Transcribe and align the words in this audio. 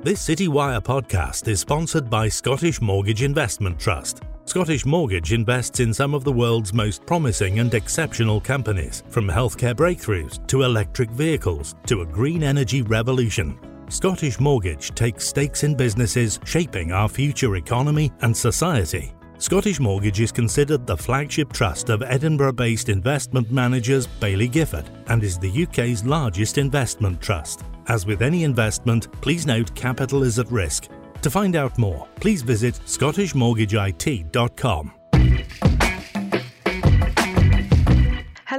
This 0.00 0.28
CityWire 0.28 0.80
podcast 0.80 1.48
is 1.48 1.58
sponsored 1.58 2.08
by 2.08 2.28
Scottish 2.28 2.80
Mortgage 2.80 3.24
Investment 3.24 3.80
Trust. 3.80 4.22
Scottish 4.44 4.86
Mortgage 4.86 5.32
invests 5.32 5.80
in 5.80 5.92
some 5.92 6.14
of 6.14 6.22
the 6.22 6.30
world's 6.30 6.72
most 6.72 7.04
promising 7.04 7.58
and 7.58 7.74
exceptional 7.74 8.40
companies, 8.40 9.02
from 9.08 9.26
healthcare 9.26 9.74
breakthroughs 9.74 10.46
to 10.46 10.62
electric 10.62 11.10
vehicles 11.10 11.74
to 11.86 12.02
a 12.02 12.06
green 12.06 12.44
energy 12.44 12.82
revolution. 12.82 13.58
Scottish 13.88 14.38
Mortgage 14.38 14.94
takes 14.94 15.26
stakes 15.26 15.64
in 15.64 15.74
businesses 15.74 16.38
shaping 16.44 16.92
our 16.92 17.08
future 17.08 17.56
economy 17.56 18.12
and 18.20 18.34
society. 18.34 19.12
Scottish 19.38 19.80
Mortgage 19.80 20.20
is 20.20 20.30
considered 20.30 20.86
the 20.86 20.96
flagship 20.96 21.52
trust 21.52 21.90
of 21.90 22.04
Edinburgh 22.04 22.52
based 22.52 22.88
investment 22.88 23.50
managers 23.50 24.06
Baillie 24.06 24.50
Gifford 24.50 24.88
and 25.08 25.24
is 25.24 25.40
the 25.40 25.64
UK's 25.64 26.04
largest 26.04 26.56
investment 26.56 27.20
trust. 27.20 27.64
As 27.88 28.06
with 28.06 28.22
any 28.22 28.44
investment, 28.44 29.10
please 29.20 29.44
note 29.46 29.74
capital 29.74 30.22
is 30.22 30.38
at 30.38 30.50
risk. 30.50 30.88
To 31.22 31.30
find 31.30 31.56
out 31.56 31.76
more, 31.78 32.06
please 32.16 32.42
visit 32.42 32.74
scottishmortgageit.com. 32.86 34.97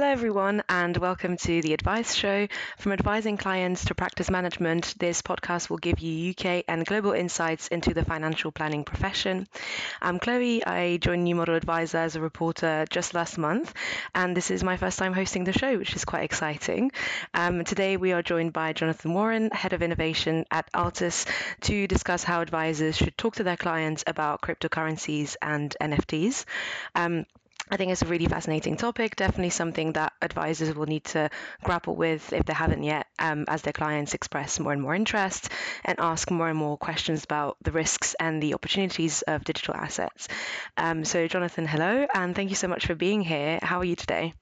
Hello, 0.00 0.12
everyone, 0.12 0.62
and 0.66 0.96
welcome 0.96 1.36
to 1.36 1.60
the 1.60 1.74
Advice 1.74 2.14
Show. 2.14 2.48
From 2.78 2.92
advising 2.92 3.36
clients 3.36 3.84
to 3.84 3.94
practice 3.94 4.30
management, 4.30 4.94
this 4.98 5.20
podcast 5.20 5.68
will 5.68 5.76
give 5.76 6.00
you 6.00 6.30
UK 6.30 6.64
and 6.66 6.86
global 6.86 7.12
insights 7.12 7.68
into 7.68 7.92
the 7.92 8.02
financial 8.02 8.50
planning 8.50 8.82
profession. 8.82 9.46
I'm 10.00 10.18
Chloe. 10.18 10.64
I 10.64 10.96
joined 10.96 11.24
New 11.24 11.34
Model 11.34 11.54
Adviser 11.54 11.98
as 11.98 12.16
a 12.16 12.20
reporter 12.22 12.86
just 12.88 13.12
last 13.12 13.36
month, 13.36 13.74
and 14.14 14.34
this 14.34 14.50
is 14.50 14.64
my 14.64 14.78
first 14.78 14.98
time 14.98 15.12
hosting 15.12 15.44
the 15.44 15.52
show, 15.52 15.76
which 15.76 15.94
is 15.94 16.06
quite 16.06 16.24
exciting. 16.24 16.92
Um, 17.34 17.62
today, 17.64 17.98
we 17.98 18.12
are 18.12 18.22
joined 18.22 18.54
by 18.54 18.72
Jonathan 18.72 19.12
Warren, 19.12 19.50
Head 19.50 19.74
of 19.74 19.82
Innovation 19.82 20.46
at 20.50 20.72
Altus, 20.72 21.26
to 21.64 21.86
discuss 21.86 22.24
how 22.24 22.40
advisors 22.40 22.96
should 22.96 23.18
talk 23.18 23.36
to 23.36 23.44
their 23.44 23.58
clients 23.58 24.02
about 24.06 24.40
cryptocurrencies 24.40 25.36
and 25.42 25.76
NFTs. 25.78 26.46
Um, 26.94 27.26
I 27.70 27.76
think 27.76 27.92
it's 27.92 28.02
a 28.02 28.06
really 28.06 28.26
fascinating 28.26 28.76
topic, 28.76 29.16
definitely 29.16 29.50
something 29.50 29.92
that 29.92 30.12
advisors 30.20 30.74
will 30.74 30.86
need 30.86 31.04
to 31.04 31.30
grapple 31.62 31.94
with 31.94 32.32
if 32.32 32.44
they 32.44 32.52
haven't 32.52 32.82
yet, 32.82 33.06
um, 33.18 33.44
as 33.48 33.62
their 33.62 33.72
clients 33.72 34.12
express 34.14 34.58
more 34.58 34.72
and 34.72 34.82
more 34.82 34.94
interest 34.94 35.48
and 35.84 35.98
ask 36.00 36.30
more 36.30 36.48
and 36.48 36.58
more 36.58 36.76
questions 36.76 37.24
about 37.24 37.56
the 37.62 37.72
risks 37.72 38.14
and 38.18 38.42
the 38.42 38.54
opportunities 38.54 39.22
of 39.22 39.44
digital 39.44 39.74
assets. 39.74 40.28
Um, 40.76 41.04
so, 41.04 41.28
Jonathan, 41.28 41.66
hello, 41.66 42.06
and 42.12 42.34
thank 42.34 42.50
you 42.50 42.56
so 42.56 42.68
much 42.68 42.86
for 42.86 42.94
being 42.94 43.20
here. 43.20 43.58
How 43.62 43.78
are 43.78 43.84
you 43.84 43.96
today? 43.96 44.34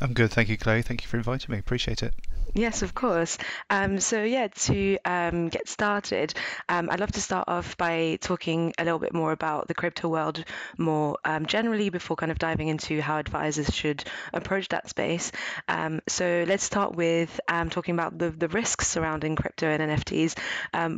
I'm 0.00 0.12
good, 0.12 0.30
thank 0.30 0.48
you, 0.48 0.58
Chloe. 0.58 0.82
Thank 0.82 1.02
you 1.02 1.08
for 1.08 1.16
inviting 1.16 1.52
me. 1.52 1.58
Appreciate 1.58 2.02
it. 2.02 2.12
Yes, 2.54 2.82
of 2.82 2.94
course. 2.94 3.36
Um, 3.68 3.98
so, 3.98 4.22
yeah, 4.22 4.48
to 4.48 4.98
um, 5.04 5.48
get 5.48 5.68
started, 5.68 6.32
um, 6.68 6.88
I'd 6.90 7.00
love 7.00 7.12
to 7.12 7.20
start 7.20 7.48
off 7.48 7.76
by 7.76 8.18
talking 8.20 8.72
a 8.78 8.84
little 8.84 8.98
bit 8.98 9.12
more 9.12 9.32
about 9.32 9.68
the 9.68 9.74
crypto 9.74 10.08
world 10.08 10.42
more 10.78 11.18
um, 11.24 11.44
generally 11.46 11.90
before 11.90 12.16
kind 12.16 12.32
of 12.32 12.38
diving 12.38 12.68
into 12.68 13.00
how 13.02 13.18
advisors 13.18 13.74
should 13.74 14.04
approach 14.32 14.68
that 14.68 14.88
space. 14.88 15.32
Um, 15.68 16.00
so, 16.08 16.44
let's 16.46 16.64
start 16.64 16.94
with 16.94 17.38
um, 17.48 17.68
talking 17.68 17.94
about 17.94 18.18
the, 18.18 18.30
the 18.30 18.48
risks 18.48 18.88
surrounding 18.88 19.36
crypto 19.36 19.66
and 19.66 19.82
NFTs. 19.82 20.38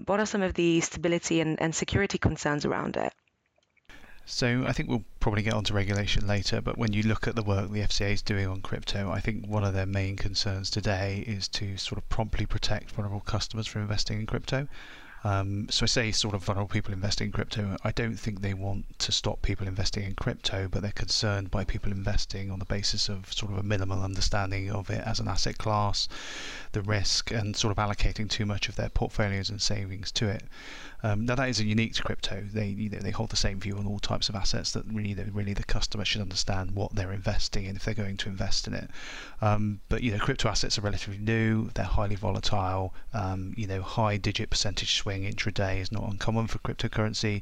what 0.06 0.20
are 0.20 0.26
some 0.26 0.42
of 0.42 0.54
the 0.54 0.80
stability 0.80 1.40
and, 1.40 1.60
and 1.60 1.74
security 1.74 2.18
concerns 2.18 2.64
around 2.64 2.96
it? 2.96 3.12
So 4.30 4.66
I 4.66 4.74
think 4.74 4.90
we'll 4.90 5.06
probably 5.20 5.42
get 5.42 5.54
onto 5.54 5.72
regulation 5.72 6.26
later, 6.26 6.60
but 6.60 6.76
when 6.76 6.92
you 6.92 7.02
look 7.02 7.26
at 7.26 7.34
the 7.34 7.42
work 7.42 7.70
the 7.70 7.80
FCA 7.80 8.12
is 8.12 8.20
doing 8.20 8.46
on 8.46 8.60
crypto, 8.60 9.10
I 9.10 9.20
think 9.20 9.46
one 9.46 9.64
of 9.64 9.72
their 9.72 9.86
main 9.86 10.16
concerns 10.16 10.68
today 10.68 11.24
is 11.26 11.48
to 11.48 11.78
sort 11.78 11.96
of 11.96 12.06
promptly 12.10 12.44
protect 12.44 12.90
vulnerable 12.90 13.20
customers 13.20 13.66
from 13.66 13.80
investing 13.80 14.20
in 14.20 14.26
crypto. 14.26 14.68
Um, 15.24 15.68
so 15.70 15.84
I 15.84 15.86
say 15.86 16.12
sort 16.12 16.34
of 16.34 16.44
vulnerable 16.44 16.68
people 16.68 16.92
investing 16.92 17.26
in 17.26 17.32
crypto. 17.32 17.76
I 17.82 17.90
don't 17.92 18.16
think 18.16 18.40
they 18.40 18.54
want 18.54 18.98
to 19.00 19.12
stop 19.12 19.42
people 19.42 19.66
investing 19.66 20.04
in 20.04 20.14
crypto, 20.14 20.68
but 20.68 20.82
they're 20.82 20.92
concerned 20.92 21.50
by 21.50 21.64
people 21.64 21.90
investing 21.90 22.50
on 22.50 22.58
the 22.58 22.64
basis 22.64 23.08
of 23.08 23.32
sort 23.32 23.52
of 23.52 23.58
a 23.58 23.62
minimal 23.62 24.02
understanding 24.02 24.70
of 24.70 24.90
it 24.90 25.02
as 25.04 25.18
an 25.18 25.28
asset 25.28 25.58
class, 25.58 26.08
the 26.72 26.82
risk, 26.82 27.30
and 27.30 27.56
sort 27.56 27.76
of 27.76 27.78
allocating 27.78 28.28
too 28.30 28.46
much 28.46 28.68
of 28.68 28.76
their 28.76 28.88
portfolios 28.88 29.50
and 29.50 29.60
savings 29.60 30.12
to 30.12 30.28
it. 30.28 30.44
Um, 31.02 31.26
now 31.26 31.36
that 31.36 31.48
isn't 31.48 31.66
unique 31.66 31.94
to 31.94 32.02
crypto. 32.02 32.44
They 32.52 32.66
you 32.66 32.90
know, 32.90 32.98
they 32.98 33.12
hold 33.12 33.30
the 33.30 33.36
same 33.36 33.60
view 33.60 33.78
on 33.78 33.86
all 33.86 34.00
types 34.00 34.28
of 34.28 34.34
assets 34.34 34.72
that 34.72 34.84
really 34.86 35.14
really 35.30 35.54
the 35.54 35.62
customer 35.62 36.04
should 36.04 36.20
understand 36.20 36.72
what 36.72 36.94
they're 36.94 37.12
investing 37.12 37.66
in 37.66 37.76
if 37.76 37.84
they're 37.84 37.94
going 37.94 38.16
to 38.16 38.28
invest 38.28 38.66
in 38.66 38.74
it. 38.74 38.90
Um, 39.40 39.80
but 39.88 40.02
you 40.02 40.10
know 40.10 40.18
crypto 40.18 40.48
assets 40.48 40.76
are 40.76 40.82
relatively 40.82 41.18
new. 41.18 41.70
They're 41.74 41.84
highly 41.84 42.16
volatile. 42.16 42.94
Um, 43.14 43.54
you 43.56 43.68
know 43.68 43.82
high 43.82 44.16
digit 44.16 44.50
percentage 44.50 44.90
swing 45.08 45.22
intraday 45.22 45.80
is 45.80 45.90
not 45.90 46.06
uncommon 46.06 46.46
for 46.46 46.58
cryptocurrency. 46.58 47.40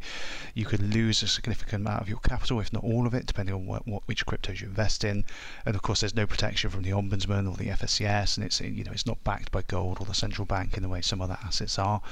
You 0.54 0.65
could 0.65 0.81
lose 0.81 1.21
a 1.25 1.27
significant 1.27 1.82
amount 1.82 2.00
of 2.00 2.09
your 2.09 2.21
capital, 2.21 2.60
if 2.60 2.72
not 2.72 2.84
all 2.84 3.09
of 3.09 3.15
it, 3.15 3.27
depending 3.27 3.56
on 3.56 3.66
what, 3.66 3.88
what 3.88 4.04
which 4.06 4.25
cryptos 4.25 4.60
you 4.60 4.69
invest 4.69 5.03
in. 5.03 5.25
And 5.65 5.75
of 5.75 5.82
course, 5.82 5.99
there's 5.99 6.15
no 6.15 6.28
protection 6.28 6.71
from 6.71 6.82
the 6.82 6.93
ombudsman 6.93 7.50
or 7.50 7.56
the 7.56 7.71
FSCS, 7.71 8.37
and 8.37 8.47
it's 8.47 8.60
you 8.60 8.84
know 8.84 8.93
it's 8.93 9.04
not 9.04 9.25
backed 9.25 9.50
by 9.50 9.62
gold 9.62 9.97
or 9.99 10.06
the 10.06 10.15
central 10.15 10.47
bank 10.47 10.77
in 10.77 10.84
the 10.84 10.88
way 10.88 11.00
some 11.00 11.21
other 11.21 11.38
assets 11.43 11.77
are. 11.77 12.03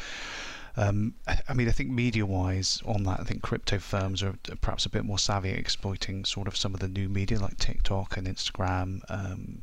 Um, 0.77 1.15
I, 1.49 1.55
mean, 1.55 1.69
I 1.69 1.73
think 1.73 1.91
media-wise 1.91 2.83
on 2.85 3.05
that, 3.05 3.21
I 3.21 3.25
think 3.25 3.43
crypto 3.43 3.79
firms 3.79 4.23
are 4.23 4.35
perhaps 4.61 4.87
a 4.87 4.91
bit 4.91 5.05
more 5.05 5.19
savvy 5.19 5.53
at 5.53 5.59
exploiting 5.59 6.25
sort 6.25 6.49
of 6.49 6.57
some 6.57 6.75
of 6.75 6.81
the 6.81 6.89
new 6.89 7.09
media 7.09 7.39
like 7.39 7.59
TikTok 7.59 8.17
and 8.17 8.27
Instagram. 8.27 9.01
Um, 9.09 9.63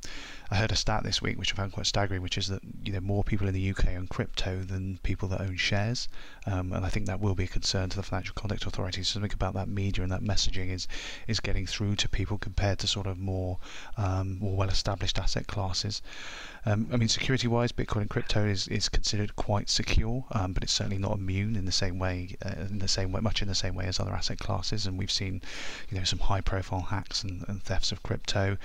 I 0.49 0.55
heard 0.55 0.71
a 0.73 0.75
stat 0.75 1.03
this 1.03 1.21
week 1.21 1.39
which 1.39 1.53
I 1.53 1.55
found 1.55 1.71
quite 1.71 1.85
staggering, 1.85 2.21
which 2.21 2.37
is 2.37 2.49
that 2.49 2.61
you 2.83 2.91
know 2.91 2.99
more 2.99 3.23
people 3.23 3.47
in 3.47 3.53
the 3.53 3.69
UK 3.69 3.87
own 3.95 4.07
crypto 4.07 4.63
than 4.63 4.99
people 5.01 5.29
that 5.29 5.39
own 5.39 5.55
shares, 5.55 6.09
um, 6.45 6.73
and 6.73 6.85
I 6.85 6.89
think 6.89 7.05
that 7.05 7.21
will 7.21 7.35
be 7.35 7.45
a 7.45 7.47
concern 7.47 7.87
to 7.89 7.95
the 7.95 8.03
Financial 8.03 8.35
Conduct 8.35 8.65
Authority. 8.65 9.03
So 9.03 9.21
think 9.21 9.33
about 9.33 9.53
that 9.53 9.69
media 9.69 10.03
and 10.03 10.11
that 10.11 10.21
messaging 10.21 10.69
is 10.69 10.89
is 11.25 11.39
getting 11.39 11.65
through 11.65 11.95
to 11.97 12.09
people 12.09 12.37
compared 12.37 12.79
to 12.79 12.87
sort 12.87 13.07
of 13.07 13.17
more 13.17 13.59
um, 13.95 14.39
more 14.39 14.57
well-established 14.57 15.17
asset 15.17 15.47
classes. 15.47 16.01
Um, 16.65 16.89
I 16.91 16.97
mean, 16.97 17.07
security-wise, 17.07 17.71
Bitcoin 17.71 18.01
and 18.01 18.09
crypto 18.09 18.45
is, 18.45 18.67
is 18.67 18.87
considered 18.87 19.35
quite 19.35 19.67
secure, 19.67 20.25
um, 20.31 20.53
but 20.53 20.61
it's 20.61 20.73
certainly 20.73 20.99
not 21.01 21.17
immune 21.17 21.55
in 21.55 21.65
the 21.65 21.71
same 21.71 21.99
way, 21.99 22.35
uh, 22.45 22.53
in 22.69 22.79
the 22.79 22.87
same 22.87 23.11
way, 23.11 23.21
much 23.21 23.41
in 23.41 23.47
the 23.47 23.55
same 23.55 23.75
way 23.75 23.85
as 23.85 23.99
other 23.99 24.13
asset 24.13 24.39
classes. 24.39 24.85
And 24.85 24.97
we've 24.97 25.11
seen, 25.11 25.41
you 25.89 25.97
know, 25.97 26.03
some 26.03 26.19
high-profile 26.19 26.81
hacks 26.81 27.23
and, 27.23 27.43
and 27.47 27.61
thefts 27.61 27.91
of 27.91 28.03
crypto. 28.03 28.57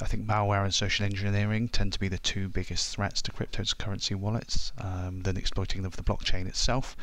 I 0.00 0.06
think 0.06 0.26
malware 0.26 0.64
and 0.64 0.74
social 0.74 1.06
engineering 1.06 1.68
tend 1.68 1.92
to 1.94 2.00
be 2.00 2.08
the 2.08 2.18
two 2.18 2.48
biggest 2.48 2.94
threats 2.94 3.22
to 3.22 3.32
cryptocurrency 3.32 4.14
wallets 4.14 4.72
um, 4.78 5.22
than 5.22 5.36
exploiting 5.36 5.82
the, 5.82 5.88
the 5.88 6.02
blockchain 6.02 6.46
itself. 6.46 6.96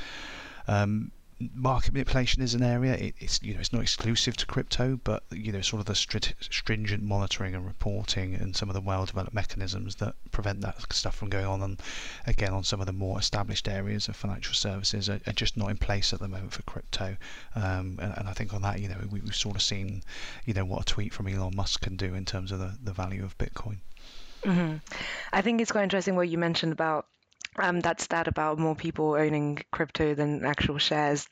Um, 0.67 1.11
market 1.53 1.93
manipulation 1.93 2.41
is 2.41 2.53
an 2.53 2.63
area. 2.63 2.93
It, 2.93 3.15
it's 3.19 3.41
you 3.41 3.53
know 3.53 3.59
it's 3.59 3.73
not 3.73 3.81
exclusive 3.81 4.37
to 4.37 4.45
crypto, 4.45 4.99
but 5.03 5.23
you 5.31 5.51
know 5.51 5.61
sort 5.61 5.79
of 5.79 5.85
the 5.85 5.95
stringent 5.95 7.03
monitoring 7.03 7.55
and 7.55 7.65
reporting 7.65 8.35
and 8.35 8.55
some 8.55 8.69
of 8.69 8.75
the 8.75 8.81
well-developed 8.81 9.33
mechanisms 9.33 9.95
that 9.95 10.15
prevent 10.31 10.61
that 10.61 10.93
stuff 10.93 11.15
from 11.15 11.29
going 11.29 11.45
on. 11.45 11.61
And 11.61 11.81
again, 12.27 12.53
on 12.53 12.63
some 12.63 12.79
of 12.79 12.85
the 12.85 12.93
more 12.93 13.19
established 13.19 13.67
areas 13.67 14.07
of 14.07 14.15
financial 14.15 14.53
services 14.53 15.09
are, 15.09 15.19
are 15.27 15.33
just 15.33 15.57
not 15.57 15.69
in 15.69 15.77
place 15.77 16.13
at 16.13 16.19
the 16.19 16.27
moment 16.27 16.53
for 16.53 16.61
crypto. 16.63 17.17
Um, 17.55 17.99
and, 18.01 18.13
and, 18.17 18.27
I 18.27 18.33
think 18.33 18.53
on 18.53 18.61
that, 18.63 18.79
you 18.79 18.89
know, 18.89 18.97
we, 19.11 19.19
have 19.19 19.35
sort 19.35 19.55
of 19.55 19.61
seen, 19.61 20.03
you 20.45 20.53
know, 20.53 20.65
what 20.65 20.81
a 20.81 20.85
tweet 20.85 21.13
from 21.13 21.27
Elon 21.27 21.55
Musk 21.55 21.81
can 21.81 21.95
do 21.95 22.13
in 22.13 22.25
terms 22.25 22.51
of 22.51 22.59
the, 22.59 22.73
the 22.83 22.93
value 22.93 23.23
of 23.23 23.37
Bitcoin. 23.37 23.77
Mm-hmm. 24.43 24.77
I 25.31 25.41
think 25.41 25.61
it's 25.61 25.71
quite 25.71 25.83
interesting 25.83 26.15
what 26.15 26.29
you 26.29 26.37
mentioned 26.37 26.73
about 26.73 27.05
um, 27.57 27.81
that 27.81 28.01
stat 28.01 28.27
about 28.27 28.57
more 28.57 28.75
people 28.75 29.13
owning 29.13 29.63
crypto 29.71 30.15
than 30.15 30.43
actual 30.43 30.77
shares. 30.77 31.27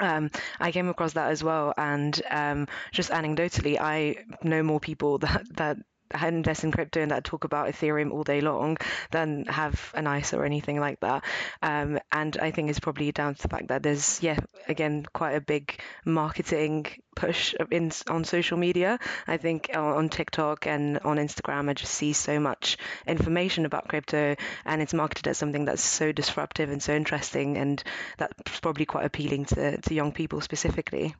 Um, 0.00 0.30
I 0.60 0.72
came 0.72 0.88
across 0.88 1.14
that 1.14 1.30
as 1.30 1.42
well, 1.42 1.72
and 1.76 2.20
um, 2.30 2.68
just 2.92 3.10
anecdotally, 3.10 3.78
I 3.80 4.24
know 4.42 4.62
more 4.62 4.80
people 4.80 5.18
that 5.24 5.46
that 5.56 5.76
invest 6.14 6.64
in 6.64 6.72
crypto 6.72 7.00
and 7.00 7.10
that 7.10 7.24
talk 7.24 7.44
about 7.44 7.68
Ethereum 7.68 8.12
all 8.12 8.22
day 8.22 8.40
long 8.40 8.76
than 9.10 9.44
have 9.46 9.92
an 9.94 10.06
ISA 10.06 10.38
or 10.38 10.44
anything 10.44 10.80
like 10.80 11.00
that. 11.00 11.24
Um, 11.62 11.98
and 12.12 12.36
I 12.38 12.50
think 12.50 12.70
it's 12.70 12.80
probably 12.80 13.12
down 13.12 13.34
to 13.34 13.42
the 13.42 13.48
fact 13.48 13.68
that 13.68 13.82
there's, 13.82 14.22
yeah, 14.22 14.38
again, 14.68 15.04
quite 15.12 15.32
a 15.32 15.40
big 15.40 15.78
marketing 16.04 16.86
push 17.16 17.54
in 17.70 17.90
on 18.08 18.24
social 18.24 18.58
media. 18.58 18.98
I 19.26 19.38
think 19.38 19.70
on 19.74 20.08
TikTok 20.08 20.66
and 20.66 20.98
on 20.98 21.16
Instagram, 21.16 21.68
I 21.68 21.72
just 21.72 21.94
see 21.94 22.12
so 22.12 22.38
much 22.38 22.76
information 23.06 23.64
about 23.66 23.88
crypto, 23.88 24.36
and 24.64 24.82
it's 24.82 24.94
marketed 24.94 25.28
as 25.28 25.38
something 25.38 25.64
that's 25.64 25.82
so 25.82 26.12
disruptive 26.12 26.70
and 26.70 26.82
so 26.82 26.94
interesting, 26.94 27.56
and 27.56 27.82
that's 28.18 28.60
probably 28.60 28.84
quite 28.84 29.06
appealing 29.06 29.46
to 29.46 29.78
to 29.78 29.94
young 29.94 30.12
people 30.12 30.40
specifically. 30.40 31.14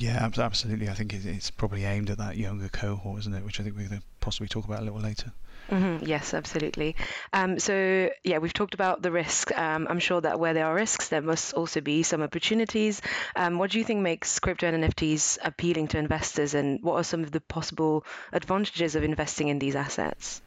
Yeah, 0.00 0.30
absolutely. 0.38 0.88
I 0.88 0.94
think 0.94 1.12
it's 1.12 1.50
probably 1.50 1.84
aimed 1.84 2.08
at 2.08 2.16
that 2.16 2.38
younger 2.38 2.70
cohort, 2.70 3.18
isn't 3.20 3.34
it? 3.34 3.44
Which 3.44 3.60
I 3.60 3.62
think 3.62 3.76
we're 3.76 3.86
going 3.86 4.00
to 4.00 4.06
possibly 4.20 4.48
talk 4.48 4.64
about 4.64 4.80
a 4.80 4.84
little 4.84 5.00
later. 5.00 5.30
Mm-hmm. 5.70 6.06
Yes, 6.06 6.32
absolutely. 6.32 6.96
Um, 7.34 7.58
so, 7.58 8.08
yeah, 8.24 8.38
we've 8.38 8.52
talked 8.52 8.72
about 8.72 9.02
the 9.02 9.12
risk. 9.12 9.56
Um, 9.56 9.86
I'm 9.90 9.98
sure 9.98 10.18
that 10.22 10.40
where 10.40 10.54
there 10.54 10.66
are 10.66 10.74
risks, 10.74 11.08
there 11.08 11.20
must 11.20 11.52
also 11.52 11.82
be 11.82 12.02
some 12.02 12.22
opportunities. 12.22 13.02
Um, 13.36 13.58
what 13.58 13.72
do 13.72 13.78
you 13.78 13.84
think 13.84 14.00
makes 14.00 14.38
crypto 14.38 14.68
and 14.68 14.82
NFTs 14.82 15.36
appealing 15.44 15.88
to 15.88 15.98
investors, 15.98 16.54
and 16.54 16.82
what 16.82 16.94
are 16.94 17.04
some 17.04 17.22
of 17.22 17.30
the 17.30 17.40
possible 17.42 18.06
advantages 18.32 18.94
of 18.94 19.04
investing 19.04 19.48
in 19.48 19.58
these 19.58 19.76
assets? 19.76 20.40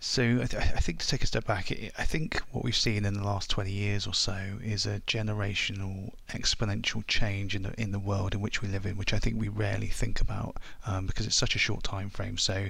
So 0.00 0.22
I, 0.22 0.46
th- 0.46 0.54
I, 0.54 0.78
think 0.78 1.00
to 1.00 1.08
take 1.08 1.24
a 1.24 1.26
step 1.26 1.44
back, 1.44 1.72
I 1.98 2.04
think 2.04 2.40
what 2.52 2.62
we've 2.62 2.76
seen 2.76 3.04
in 3.04 3.14
the 3.14 3.24
last 3.24 3.50
20 3.50 3.72
years 3.72 4.06
or 4.06 4.14
so 4.14 4.58
is 4.62 4.86
a 4.86 5.00
generational 5.00 6.12
exponential 6.28 7.04
change 7.08 7.56
in 7.56 7.62
the 7.64 7.80
in 7.80 7.90
the 7.90 7.98
world 7.98 8.32
in 8.32 8.40
which 8.40 8.62
we 8.62 8.68
live 8.68 8.86
in, 8.86 8.96
which 8.96 9.12
I 9.12 9.18
think 9.18 9.40
we 9.40 9.48
rarely 9.48 9.88
think 9.88 10.20
about 10.20 10.56
um, 10.86 11.06
because 11.06 11.26
it's 11.26 11.34
such 11.34 11.56
a 11.56 11.58
short 11.58 11.82
time 11.82 12.10
frame. 12.10 12.38
So 12.38 12.68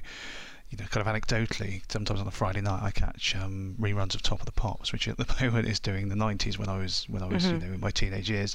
you 0.70 0.76
know, 0.76 0.84
kind 0.90 1.06
of 1.06 1.14
anecdotally, 1.14 1.82
sometimes 1.90 2.20
on 2.20 2.26
a 2.26 2.30
Friday 2.30 2.60
night 2.60 2.82
I 2.82 2.90
catch 2.90 3.34
um, 3.36 3.74
reruns 3.80 4.14
of 4.14 4.22
Top 4.22 4.40
of 4.40 4.46
the 4.46 4.52
Pops, 4.52 4.92
which 4.92 5.08
at 5.08 5.16
the 5.16 5.26
moment 5.44 5.66
is 5.66 5.80
doing 5.80 6.08
the 6.08 6.14
90s 6.14 6.58
when 6.58 6.68
I 6.68 6.78
was 6.78 7.06
when 7.08 7.22
I 7.22 7.26
was 7.26 7.44
mm-hmm. 7.44 7.54
you 7.54 7.66
know 7.66 7.74
in 7.74 7.80
my 7.80 7.90
teenage 7.90 8.28
years, 8.28 8.54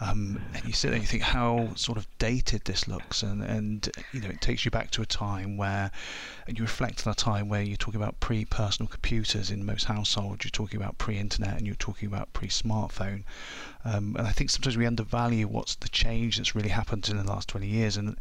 um, 0.00 0.40
and 0.54 0.64
you 0.64 0.72
sit 0.72 0.88
there 0.88 0.96
and 0.96 1.02
you 1.02 1.08
think 1.08 1.22
how 1.22 1.72
sort 1.74 1.96
of 1.96 2.08
dated 2.18 2.64
this 2.64 2.88
looks, 2.88 3.22
and 3.22 3.42
and 3.42 3.88
you 4.12 4.20
know 4.20 4.28
it 4.28 4.40
takes 4.40 4.64
you 4.64 4.70
back 4.70 4.90
to 4.92 5.02
a 5.02 5.06
time 5.06 5.56
where, 5.56 5.92
and 6.48 6.58
you 6.58 6.64
reflect 6.64 7.06
on 7.06 7.12
a 7.12 7.14
time 7.14 7.48
where 7.48 7.62
you're 7.62 7.76
talking 7.76 8.00
about 8.00 8.18
pre-personal 8.18 8.88
computers 8.88 9.50
in 9.50 9.64
most 9.64 9.84
households, 9.84 10.44
you're 10.44 10.50
talking 10.50 10.80
about 10.80 10.98
pre-internet, 10.98 11.56
and 11.56 11.66
you're 11.66 11.76
talking 11.76 12.08
about 12.08 12.32
pre-smartphone, 12.32 13.22
um, 13.84 14.16
and 14.18 14.26
I 14.26 14.32
think 14.32 14.50
sometimes 14.50 14.76
we 14.76 14.86
undervalue 14.86 15.46
what's 15.46 15.74
the 15.76 15.88
change 15.88 16.36
that's 16.36 16.54
really 16.54 16.70
happened 16.70 17.08
in 17.08 17.16
the 17.16 17.24
last 17.24 17.48
20 17.48 17.66
years, 17.66 17.96
and 17.96 18.16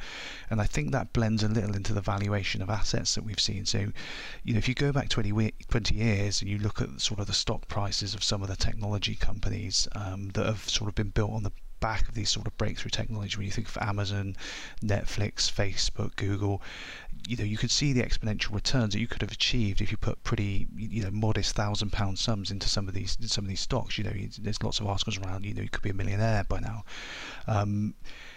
and 0.50 0.62
I 0.62 0.66
think 0.66 0.92
that 0.92 1.14
blends 1.14 1.44
a 1.44 1.48
little 1.48 1.76
into 1.76 1.94
the 1.94 2.02
valuation 2.02 2.62
of 2.62 2.70
assets 2.70 3.16
that 3.16 3.24
we've 3.24 3.40
seen. 3.40 3.66
So, 3.66 3.92
you 4.44 4.54
know, 4.54 4.58
if 4.58 4.68
you 4.68 4.76
go 4.76 4.92
back 4.92 5.10
20, 5.10 5.54
20 5.70 5.96
years 5.96 6.42
and 6.42 6.50
you 6.50 6.58
look 6.58 6.82
at 6.82 7.00
sort 7.00 7.20
of 7.20 7.28
the 7.28 7.34
stock 7.34 7.68
prices 7.68 8.14
of 8.14 8.24
some 8.24 8.42
of 8.42 8.50
the 8.50 8.56
technology 8.56 9.16
companies 9.16 9.88
um, 9.94 10.30
that 10.30 10.46
have 10.46 10.70
sort 10.70 10.90
of 10.90 10.96
been 10.96 11.10
built 11.10 11.32
on 11.32 11.44
the 11.44 11.52
back 11.84 12.08
of 12.08 12.16
these 12.16 12.30
sort 12.30 12.48
of 12.48 12.58
breakthrough 12.58 12.90
technology 12.90 13.36
when 13.36 13.46
you 13.46 13.52
think 13.52 13.68
of 13.68 13.78
Amazon, 13.78 14.38
Netflix, 14.82 15.52
Facebook, 15.52 16.16
Google, 16.16 16.62
you 17.28 17.36
know, 17.36 17.44
you 17.44 17.58
could 17.58 17.72
see 17.72 17.92
the 17.92 18.02
exponential 18.02 18.54
returns 18.54 18.94
that 18.94 19.02
you 19.02 19.08
could 19.08 19.22
have 19.22 19.34
achieved 19.34 19.82
if 19.82 19.92
you 19.92 19.98
put 19.98 20.24
pretty, 20.24 20.66
you 20.78 21.04
know, 21.04 21.12
modest 21.12 21.56
thousand 21.56 21.92
pound 21.92 22.18
sums 22.18 22.52
into 22.52 22.70
some 22.70 22.88
of 22.88 22.94
these 22.94 23.18
some 23.26 23.44
of 23.44 23.50
these 23.50 23.60
stocks. 23.60 23.98
You 23.98 24.06
know, 24.06 24.14
there's 24.40 24.64
lots 24.64 24.80
of 24.80 24.88
articles 24.88 25.18
around. 25.18 25.44
You 25.44 25.54
know, 25.54 25.62
you 25.62 25.70
could 25.70 25.82
be 25.82 25.90
a 25.90 25.94
millionaire 25.94 26.46
by 26.46 26.60
now. 26.60 26.86
Um, 27.48 27.96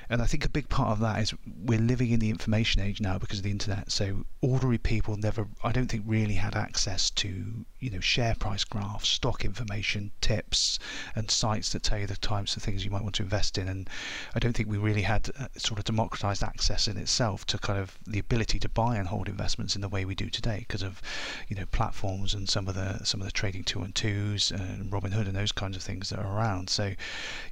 and 0.09 0.23
I 0.23 0.27
think 0.27 0.45
a 0.45 0.49
big 0.49 0.69
part 0.69 0.91
of 0.91 1.01
that 1.01 1.21
is 1.21 1.35
we're 1.65 1.81
living 1.81 2.11
in 2.11 2.21
the 2.21 2.31
information 2.31 2.81
age 2.81 3.01
now 3.01 3.19
because 3.19 3.39
of 3.39 3.45
the 3.45 3.51
internet. 3.51 3.91
So 3.91 4.25
ordinary 4.41 4.79
people 4.79 5.17
never, 5.17 5.49
I 5.65 5.73
don't 5.73 5.89
think, 5.89 6.05
really 6.07 6.35
had 6.35 6.55
access 6.55 7.11
to 7.11 7.65
you 7.81 7.91
know 7.91 8.01
share 8.01 8.35
price 8.35 8.65
graphs, 8.65 9.09
stock 9.09 9.45
information, 9.45 10.13
tips, 10.21 10.79
and 11.15 11.31
sites 11.31 11.73
that 11.73 11.83
tell 11.83 11.99
you 11.99 12.07
the 12.07 12.17
types 12.17 12.57
of 12.57 12.63
things 12.63 12.85
you 12.85 12.91
might 12.91 13.03
want 13.03 13.15
to 13.17 13.23
invest 13.23 13.59
in. 13.59 13.69
And 13.69 13.89
I 14.35 14.39
don't 14.39 14.55
think 14.55 14.69
we 14.69 14.79
really 14.79 15.03
had 15.03 15.31
uh, 15.39 15.49
sort 15.57 15.79
of 15.79 15.85
democratized 15.85 16.43
access 16.43 16.89
in 16.89 16.97
itself 16.97 17.45
to 17.47 17.59
kind 17.59 17.79
of 17.79 17.99
the 18.07 18.19
ability 18.19 18.59
to 18.61 18.69
buy 18.69 18.97
and 18.97 19.09
hold 19.09 19.29
investments 19.29 19.75
in 19.75 19.83
the 19.83 19.89
way 19.89 20.05
we 20.05 20.15
do 20.15 20.31
today 20.31 20.61
because 20.61 20.83
of 20.83 21.03
you 21.49 21.57
know 21.57 21.67
platforms 21.73 22.35
and 22.35 22.49
some 22.49 22.69
of 22.69 22.75
the 22.75 23.05
some 23.05 23.21
of 23.21 23.27
the 23.27 23.33
trading 23.33 23.65
two 23.65 23.83
and 23.83 23.95
twos 23.95 24.51
and 24.51 24.91
Robinhood 24.91 25.27
and 25.27 25.35
those 25.35 25.53
kinds 25.53 25.77
of 25.77 25.83
things 25.83 26.11
that 26.11 26.19
are 26.19 26.39
around. 26.39 26.71
So 26.71 26.93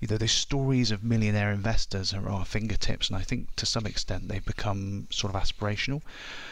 you 0.00 0.08
know, 0.08 0.16
the 0.16 0.28
stories 0.28 0.90
of 0.90 1.02
millionaire 1.02 1.52
investors 1.52 2.14
are 2.14 2.28
our 2.44 2.46
fingertips, 2.46 3.08
and 3.08 3.16
I 3.16 3.22
think 3.22 3.54
to 3.56 3.64
some 3.64 3.86
extent 3.86 4.28
they've 4.28 4.44
become 4.44 5.06
sort 5.10 5.34
of 5.34 5.40
aspirational. 5.40 6.02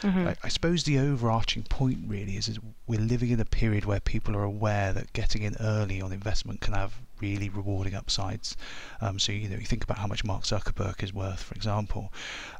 Mm-hmm. 0.00 0.28
I, 0.28 0.36
I, 0.42 0.48
suppose 0.48 0.84
the 0.84 0.98
overarching 0.98 1.64
point 1.64 1.98
really 2.06 2.36
is, 2.36 2.48
is 2.48 2.58
we're 2.86 3.00
living 3.00 3.30
in 3.30 3.40
a 3.40 3.44
period 3.44 3.84
where 3.84 4.00
people 4.00 4.34
are 4.34 4.42
aware 4.42 4.92
that 4.94 5.12
getting 5.12 5.42
in 5.42 5.54
early 5.60 6.00
on 6.00 6.12
investment 6.12 6.60
can 6.60 6.72
have 6.72 6.94
really 7.20 7.50
rewarding 7.50 7.94
upsides. 7.94 8.56
Um, 9.00 9.18
so 9.18 9.32
you 9.32 9.48
know 9.48 9.56
you 9.56 9.66
think 9.66 9.84
about 9.84 9.98
how 9.98 10.06
much 10.06 10.24
Mark 10.24 10.44
Zuckerberg 10.44 11.02
is 11.02 11.12
worth, 11.12 11.42
for 11.42 11.54
example, 11.54 12.12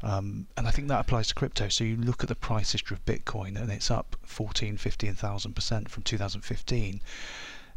um, 0.03 0.47
and 0.57 0.69
I 0.69 0.71
think 0.71 0.89
that 0.89 1.01
applies 1.01 1.29
to 1.29 1.35
crypto. 1.35 1.69
So 1.69 1.85
you 1.85 1.97
look 1.97 2.23
at 2.23 2.29
the 2.29 2.35
price 2.35 2.73
history 2.73 2.97
of 2.97 3.05
Bitcoin, 3.07 3.61
and 3.61 3.71
it's 3.73 3.91
up 3.91 4.17
14, 4.25 4.77
15 4.77 5.15
thousand 5.15 5.55
percent 5.55 5.91
from 5.91 6.03
2015. 6.03 7.01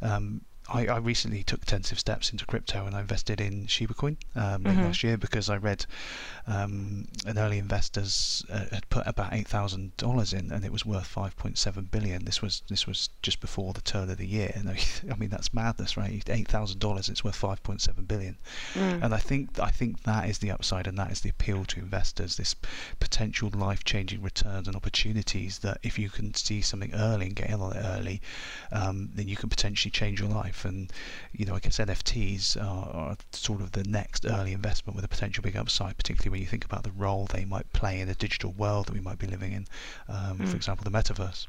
Um, 0.02 0.42
I, 0.68 0.88
I, 0.88 0.98
recently 0.98 1.44
took 1.44 1.66
tentative 1.66 2.00
steps 2.00 2.32
into 2.32 2.46
crypto 2.46 2.86
and 2.86 2.96
I 2.96 3.02
invested 3.02 3.40
in 3.40 3.68
Shiba 3.68 3.94
Coin 3.94 4.18
um, 4.36 4.64
mm-hmm. 4.64 4.84
last 4.84 5.04
year 5.04 5.18
because 5.18 5.50
I 5.50 5.58
read 5.58 5.86
um, 6.48 7.08
an 7.26 7.38
early 7.38 7.60
investors 7.60 8.44
uh, 8.52 8.66
had 8.72 8.90
put 8.90 9.06
about 9.06 9.34
eight 9.34 9.48
thousand 9.48 9.96
dollars 9.98 10.34
in 10.34 10.52
and 10.52 10.66
it 10.66 10.72
was 10.72 10.86
worth 10.86 11.06
five 11.06 11.38
point 11.38 11.58
seven 11.58 11.86
billion. 11.92 12.26
This 12.26 12.42
was 12.42 12.64
this 12.68 12.88
was 12.88 13.10
just 13.22 13.42
before 13.42 13.74
the 13.74 13.82
turn 13.82 14.10
of 14.10 14.18
the 14.18 14.26
year. 14.26 14.52
And 14.56 14.70
I 14.70 15.16
mean 15.18 15.30
that's 15.30 15.54
madness, 15.54 15.98
right? 15.98 16.24
Eight 16.30 16.48
thousand 16.48 16.80
dollars, 16.80 17.10
it's 17.10 17.24
worth 17.24 17.36
five 17.36 17.62
point 17.62 17.82
seven 17.82 18.06
billion. 18.06 18.38
Mm. 18.74 19.04
And 19.04 19.14
I 19.14 19.20
think 19.20 19.60
I 19.60 19.70
think 19.70 20.04
that 20.04 20.28
is 20.28 20.40
the 20.40 20.52
upside 20.52 20.88
and 20.88 20.98
that 20.98 21.12
is 21.12 21.22
the 21.22 21.30
appeal 21.30 21.66
to 21.66 21.80
investors. 21.80 22.38
This 22.38 22.56
potential 23.00 23.52
life 23.54 23.84
changing 23.84 24.22
returns 24.22 24.68
and 24.68 24.76
opportunities 24.76 25.60
that 25.60 25.78
if 25.84 26.00
you 26.00 26.10
can 26.10 26.34
see 26.34 26.62
something 26.62 26.94
early 26.96 27.28
and 27.28 27.36
get 27.36 27.50
in 27.50 27.62
on 27.62 27.76
it 27.76 27.84
early, 27.84 28.22
um, 28.72 29.10
then 29.14 29.28
you 29.28 29.36
can 29.36 29.50
potentially 29.50 29.92
change 29.92 30.20
your 30.20 30.30
life 30.30 30.55
life. 30.56 30.66
And 30.66 30.92
you 31.34 31.46
know, 31.46 31.56
I 31.56 31.60
guess 31.60 31.78
NFTs 31.78 32.57
are, 32.57 32.90
are, 32.90 33.18
sort 33.31 33.62
of 33.62 33.72
the 33.72 33.84
next 33.84 34.25
early 34.25 34.54
investment 34.54 34.96
with 34.96 35.06
a 35.06 35.07
potential 35.07 35.42
big 35.42 35.56
upside, 35.56 35.98
particularly 35.98 36.31
when 36.31 36.42
you 36.42 36.48
think 36.48 36.66
about 36.66 36.84
the 36.84 36.92
role 36.92 37.25
they 37.25 37.46
might 37.46 37.72
play 37.74 38.00
in 38.00 38.07
the 38.07 38.16
digital 38.16 38.52
world 38.52 38.88
that 38.88 38.94
we 38.94 39.02
might 39.02 39.19
be 39.19 39.28
living 39.28 39.54
in. 39.54 39.68
Um, 40.07 40.40
mm. 40.40 40.48
For 40.48 40.56
example, 40.56 40.90
the 40.90 40.98
metaverse. 40.98 41.48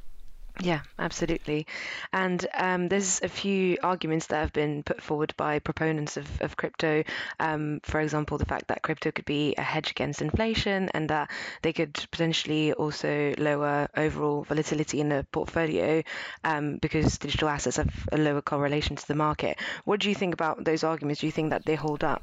Yeah, 0.62 0.80
absolutely. 0.98 1.66
And 2.14 2.46
um, 2.54 2.88
there's 2.88 3.20
a 3.22 3.28
few 3.28 3.76
arguments 3.82 4.28
that 4.28 4.36
have 4.40 4.52
been 4.54 4.82
put 4.82 5.02
forward 5.02 5.34
by 5.36 5.58
proponents 5.58 6.16
of, 6.16 6.40
of 6.40 6.56
crypto. 6.56 7.04
Um, 7.38 7.80
for 7.82 8.00
example, 8.00 8.38
the 8.38 8.46
fact 8.46 8.68
that 8.68 8.80
crypto 8.80 9.10
could 9.10 9.26
be 9.26 9.54
a 9.58 9.62
hedge 9.62 9.90
against 9.90 10.22
inflation 10.22 10.88
and 10.94 11.10
that 11.10 11.30
they 11.60 11.74
could 11.74 11.92
potentially 12.10 12.72
also 12.72 13.34
lower 13.36 13.88
overall 13.98 14.44
volatility 14.44 15.00
in 15.00 15.10
the 15.10 15.26
portfolio 15.30 16.02
um, 16.44 16.78
because 16.78 17.18
digital 17.18 17.50
assets 17.50 17.76
have 17.76 17.92
a 18.12 18.16
lower 18.16 18.40
correlation 18.40 18.96
to 18.96 19.06
the 19.08 19.14
market. 19.14 19.58
What 19.84 20.00
do 20.00 20.08
you 20.08 20.14
think 20.14 20.32
about 20.32 20.64
those 20.64 20.84
arguments? 20.84 21.20
Do 21.20 21.26
you 21.26 21.32
think 21.32 21.50
that 21.50 21.66
they 21.66 21.74
hold 21.74 22.02
up? 22.02 22.22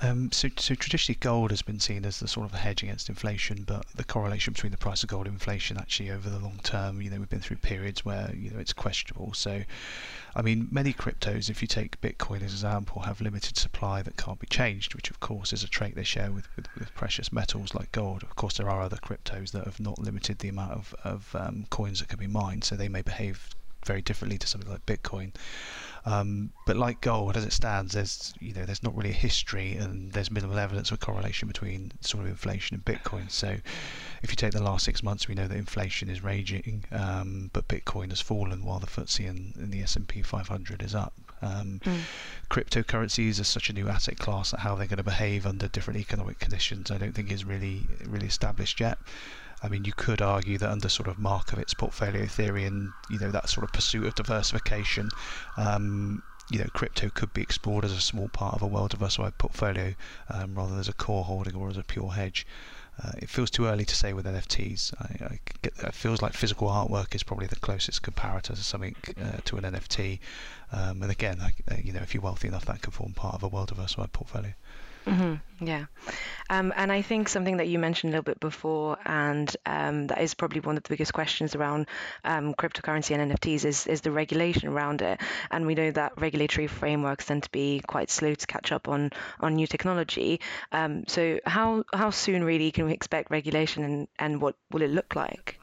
Um, 0.00 0.30
so, 0.32 0.48
so 0.56 0.74
traditionally, 0.74 1.18
gold 1.20 1.50
has 1.50 1.62
been 1.62 1.80
seen 1.80 2.04
as 2.04 2.20
the 2.20 2.28
sort 2.28 2.46
of 2.46 2.54
a 2.54 2.58
hedge 2.58 2.82
against 2.82 3.08
inflation, 3.08 3.64
but 3.64 3.86
the 3.94 4.04
correlation 4.04 4.52
between 4.52 4.70
the 4.70 4.78
price 4.78 5.02
of 5.02 5.08
gold 5.08 5.26
and 5.26 5.34
inflation 5.34 5.76
actually 5.76 6.10
over 6.10 6.30
the 6.30 6.38
long 6.38 6.60
term, 6.62 7.02
you 7.02 7.10
know, 7.10 7.18
we've 7.18 7.28
been 7.28 7.40
through 7.40 7.56
periods 7.56 8.04
where 8.04 8.32
you 8.34 8.50
know 8.50 8.58
it's 8.58 8.72
questionable. 8.72 9.34
So, 9.34 9.62
I 10.36 10.42
mean, 10.42 10.68
many 10.70 10.92
cryptos, 10.92 11.50
if 11.50 11.62
you 11.62 11.68
take 11.68 12.00
Bitcoin 12.00 12.36
as 12.36 12.42
an 12.42 12.68
example, 12.68 13.02
have 13.02 13.20
limited 13.20 13.56
supply 13.56 14.02
that 14.02 14.16
can't 14.16 14.38
be 14.38 14.46
changed, 14.46 14.94
which 14.94 15.10
of 15.10 15.20
course 15.20 15.52
is 15.52 15.64
a 15.64 15.68
trait 15.68 15.94
they 15.94 16.04
share 16.04 16.30
with, 16.30 16.48
with, 16.54 16.66
with 16.78 16.94
precious 16.94 17.32
metals 17.32 17.74
like 17.74 17.90
gold. 17.90 18.22
Of 18.22 18.36
course, 18.36 18.56
there 18.56 18.70
are 18.70 18.82
other 18.82 18.98
cryptos 18.98 19.50
that 19.52 19.64
have 19.64 19.80
not 19.80 19.98
limited 19.98 20.38
the 20.38 20.48
amount 20.48 20.72
of, 20.72 20.94
of 21.02 21.34
um, 21.34 21.66
coins 21.70 22.00
that 22.00 22.08
can 22.08 22.18
be 22.18 22.26
mined, 22.26 22.64
so 22.64 22.76
they 22.76 22.88
may 22.88 23.02
behave 23.02 23.54
very 23.84 24.02
differently 24.02 24.38
to 24.38 24.46
something 24.46 24.70
like 24.70 24.86
Bitcoin. 24.86 25.32
Um, 26.08 26.52
but 26.64 26.76
like 26.76 27.00
gold, 27.00 27.36
as 27.36 27.44
it 27.44 27.52
stands, 27.52 27.92
there's 27.92 28.32
you 28.40 28.54
know 28.54 28.64
there's 28.64 28.82
not 28.82 28.96
really 28.96 29.10
a 29.10 29.14
history, 29.14 29.76
and 29.76 30.12
there's 30.12 30.30
minimal 30.30 30.58
evidence 30.58 30.90
of 30.90 31.00
correlation 31.00 31.48
between 31.48 31.92
sort 32.00 32.24
of 32.24 32.30
inflation 32.30 32.76
and 32.76 32.84
Bitcoin. 32.84 33.30
So, 33.30 33.56
if 34.22 34.30
you 34.30 34.36
take 34.36 34.52
the 34.52 34.62
last 34.62 34.84
six 34.84 35.02
months, 35.02 35.28
we 35.28 35.34
know 35.34 35.46
that 35.46 35.56
inflation 35.56 36.08
is 36.08 36.22
raging, 36.22 36.84
um, 36.92 37.50
but 37.52 37.68
Bitcoin 37.68 38.08
has 38.10 38.20
fallen 38.20 38.64
while 38.64 38.78
the 38.78 38.86
FTSE 38.86 39.28
and, 39.28 39.54
and 39.56 39.72
the 39.72 39.82
S&P 39.82 40.22
500 40.22 40.82
is 40.82 40.94
up. 40.94 41.12
Um, 41.42 41.80
mm. 41.84 42.00
Cryptocurrencies 42.50 43.38
are 43.38 43.44
such 43.44 43.70
a 43.70 43.72
new 43.72 43.88
asset 43.88 44.18
class 44.18 44.50
that 44.50 44.60
how 44.60 44.74
they're 44.74 44.86
going 44.86 44.96
to 44.96 45.04
behave 45.04 45.46
under 45.46 45.68
different 45.68 46.00
economic 46.00 46.38
conditions, 46.38 46.90
I 46.90 46.98
don't 46.98 47.12
think 47.12 47.30
is 47.30 47.44
really 47.44 47.86
really 48.06 48.26
established 48.26 48.80
yet. 48.80 48.98
I 49.62 49.68
mean, 49.68 49.84
you 49.84 49.92
could 49.92 50.22
argue 50.22 50.58
that 50.58 50.70
under 50.70 50.88
sort 50.88 51.08
of 51.08 51.18
Markowitz 51.18 51.74
portfolio 51.74 52.26
theory 52.26 52.64
and 52.64 52.92
you 53.10 53.18
know 53.18 53.30
that 53.30 53.48
sort 53.48 53.64
of 53.64 53.72
pursuit 53.72 54.06
of 54.06 54.14
diversification, 54.14 55.10
um, 55.56 56.22
you 56.50 56.58
know, 56.58 56.66
crypto 56.72 57.10
could 57.10 57.32
be 57.32 57.42
explored 57.42 57.84
as 57.84 57.92
a 57.92 58.00
small 58.00 58.28
part 58.28 58.54
of 58.54 58.62
a 58.62 58.66
well-diversified 58.66 59.36
portfolio 59.36 59.94
um, 60.30 60.54
rather 60.54 60.70
than 60.70 60.80
as 60.80 60.88
a 60.88 60.94
core 60.94 61.24
holding 61.24 61.54
or 61.54 61.68
as 61.68 61.76
a 61.76 61.82
pure 61.82 62.12
hedge. 62.12 62.46
Uh, 63.00 63.12
it 63.18 63.28
feels 63.28 63.48
too 63.50 63.66
early 63.66 63.84
to 63.84 63.94
say 63.94 64.12
with 64.12 64.26
NFTs. 64.26 64.92
I, 65.00 65.24
I 65.24 65.38
get, 65.62 65.72
it 65.78 65.94
feels 65.94 66.20
like 66.20 66.32
physical 66.32 66.68
artwork 66.68 67.14
is 67.14 67.22
probably 67.22 67.46
the 67.46 67.56
closest 67.56 68.02
comparator 68.02 68.54
to 68.54 68.56
something 68.56 68.96
uh, 69.22 69.38
to 69.44 69.56
an 69.56 69.64
NFT. 69.64 70.18
Um, 70.72 71.02
and 71.02 71.10
again, 71.10 71.38
I, 71.40 71.52
uh, 71.70 71.76
you 71.82 71.92
know, 71.92 72.00
if 72.00 72.12
you're 72.12 72.22
wealthy 72.22 72.48
enough, 72.48 72.64
that 72.64 72.82
could 72.82 72.94
form 72.94 73.12
part 73.12 73.34
of 73.34 73.42
a 73.44 73.48
well-diversified 73.48 74.12
portfolio. 74.12 74.52
Mm-hmm. 75.08 75.66
Yeah. 75.66 75.86
Um, 76.50 76.72
and 76.76 76.92
I 76.92 77.02
think 77.02 77.28
something 77.28 77.56
that 77.58 77.68
you 77.68 77.78
mentioned 77.78 78.12
a 78.12 78.16
little 78.16 78.32
bit 78.32 78.40
before, 78.40 78.96
and 79.04 79.54
um, 79.66 80.06
that 80.06 80.20
is 80.20 80.34
probably 80.34 80.60
one 80.60 80.76
of 80.76 80.82
the 80.82 80.88
biggest 80.88 81.12
questions 81.12 81.54
around 81.54 81.86
um, 82.24 82.54
cryptocurrency 82.54 83.16
and 83.16 83.32
NFTs, 83.32 83.64
is, 83.64 83.86
is 83.86 84.00
the 84.02 84.10
regulation 84.10 84.68
around 84.68 85.02
it. 85.02 85.20
And 85.50 85.66
we 85.66 85.74
know 85.74 85.90
that 85.90 86.20
regulatory 86.20 86.66
frameworks 86.66 87.26
tend 87.26 87.42
to 87.42 87.50
be 87.50 87.80
quite 87.86 88.10
slow 88.10 88.34
to 88.34 88.46
catch 88.46 88.72
up 88.72 88.88
on, 88.88 89.10
on 89.40 89.56
new 89.56 89.66
technology. 89.66 90.40
Um, 90.72 91.04
so, 91.06 91.40
how, 91.44 91.84
how 91.92 92.10
soon 92.10 92.44
really 92.44 92.70
can 92.70 92.86
we 92.86 92.92
expect 92.92 93.30
regulation 93.30 93.84
and, 93.84 94.08
and 94.18 94.40
what 94.40 94.56
will 94.70 94.82
it 94.82 94.90
look 94.90 95.16
like? 95.16 95.58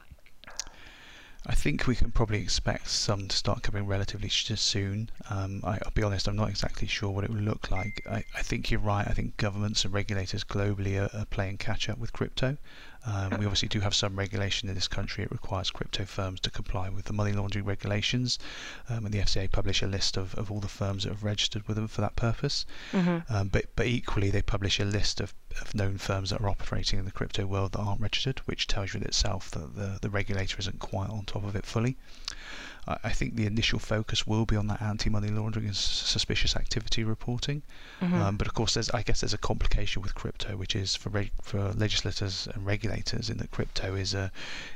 I 1.48 1.54
think 1.54 1.86
we 1.86 1.94
can 1.94 2.10
probably 2.10 2.40
expect 2.40 2.88
some 2.88 3.28
to 3.28 3.36
start 3.36 3.62
coming 3.62 3.86
relatively 3.86 4.28
soon. 4.28 5.10
Um, 5.30 5.60
I, 5.62 5.78
will 5.84 5.92
be 5.94 6.02
honest, 6.02 6.26
I'm 6.26 6.34
not 6.34 6.48
exactly 6.48 6.88
sure 6.88 7.10
what 7.10 7.22
it 7.22 7.30
will 7.30 7.36
look 7.36 7.70
like. 7.70 8.04
I, 8.10 8.24
I 8.34 8.42
think 8.42 8.70
you're 8.70 8.80
right. 8.80 9.06
I 9.06 9.12
think 9.12 9.36
governments 9.36 9.84
and 9.84 9.94
regulators 9.94 10.42
globally 10.42 11.00
are, 11.00 11.16
are 11.16 11.24
playing 11.26 11.58
catch 11.58 11.88
up 11.88 11.98
with 11.98 12.12
crypto. 12.12 12.56
Um, 13.06 13.30
we 13.38 13.46
obviously 13.46 13.68
do 13.68 13.78
have 13.80 13.94
some 13.94 14.16
regulation 14.16 14.68
in 14.68 14.74
this 14.74 14.88
country. 14.88 15.22
It 15.22 15.30
requires 15.30 15.70
crypto 15.70 16.04
firms 16.04 16.40
to 16.40 16.50
comply 16.50 16.88
with 16.88 17.04
the 17.04 17.12
money 17.12 17.32
laundering 17.32 17.64
regulations, 17.64 18.40
um, 18.88 19.04
and 19.04 19.14
the 19.14 19.20
FCA 19.20 19.50
publish 19.52 19.80
a 19.82 19.86
list 19.86 20.16
of, 20.16 20.34
of 20.34 20.50
all 20.50 20.58
the 20.58 20.66
firms 20.66 21.04
that 21.04 21.10
have 21.10 21.22
registered 21.22 21.68
with 21.68 21.76
them 21.76 21.86
for 21.86 22.00
that 22.00 22.16
purpose. 22.16 22.66
Mm-hmm. 22.90 23.32
Um, 23.32 23.48
but 23.48 23.66
but 23.76 23.86
equally, 23.86 24.30
they 24.30 24.42
publish 24.42 24.80
a 24.80 24.84
list 24.84 25.20
of 25.20 25.32
known 25.74 25.98
firms 25.98 26.30
that 26.30 26.40
are 26.40 26.48
operating 26.48 26.98
in 26.98 27.04
the 27.04 27.12
crypto 27.12 27.46
world 27.46 27.72
that 27.72 27.80
aren't 27.80 28.00
registered, 28.00 28.40
which 28.40 28.66
tells 28.66 28.94
you 28.94 29.00
in 29.00 29.06
itself 29.06 29.50
that 29.52 29.76
the, 29.76 29.98
the 30.00 30.10
regulator 30.10 30.58
isn't 30.58 30.78
quite 30.78 31.10
on 31.10 31.24
top 31.24 31.44
of 31.44 31.56
it 31.56 31.66
fully. 31.66 31.96
I 32.88 33.10
think 33.10 33.34
the 33.34 33.46
initial 33.46 33.80
focus 33.80 34.28
will 34.28 34.46
be 34.46 34.54
on 34.54 34.68
that 34.68 34.80
anti-money 34.80 35.28
laundering 35.28 35.66
and 35.66 35.74
suspicious 35.74 36.54
activity 36.54 37.02
reporting. 37.02 37.62
Mm-hmm. 38.00 38.14
Um, 38.14 38.36
but 38.36 38.46
of 38.46 38.54
course, 38.54 38.74
there's 38.74 38.90
I 38.90 39.02
guess 39.02 39.22
there's 39.22 39.34
a 39.34 39.38
complication 39.38 40.02
with 40.02 40.14
crypto, 40.14 40.56
which 40.56 40.76
is 40.76 40.94
for 40.94 41.10
reg- 41.10 41.32
for 41.42 41.72
legislators 41.72 42.46
and 42.54 42.64
regulators 42.64 43.28
in 43.28 43.38
that 43.38 43.50
crypto 43.50 43.96
is 43.96 44.14
a 44.14 44.30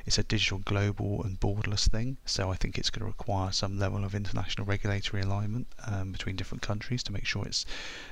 it's 0.06 0.18
a 0.18 0.24
digital, 0.24 0.58
global, 0.58 1.22
and 1.22 1.38
borderless 1.38 1.88
thing. 1.88 2.16
So 2.24 2.50
I 2.50 2.56
think 2.56 2.78
it's 2.78 2.90
going 2.90 3.02
to 3.02 3.06
require 3.06 3.52
some 3.52 3.78
level 3.78 4.04
of 4.04 4.12
international 4.12 4.66
regulatory 4.66 5.22
alignment 5.22 5.68
um, 5.86 6.10
between 6.10 6.34
different 6.34 6.62
countries 6.62 7.04
to 7.04 7.12
make 7.12 7.26
sure 7.26 7.44
it's 7.46 7.64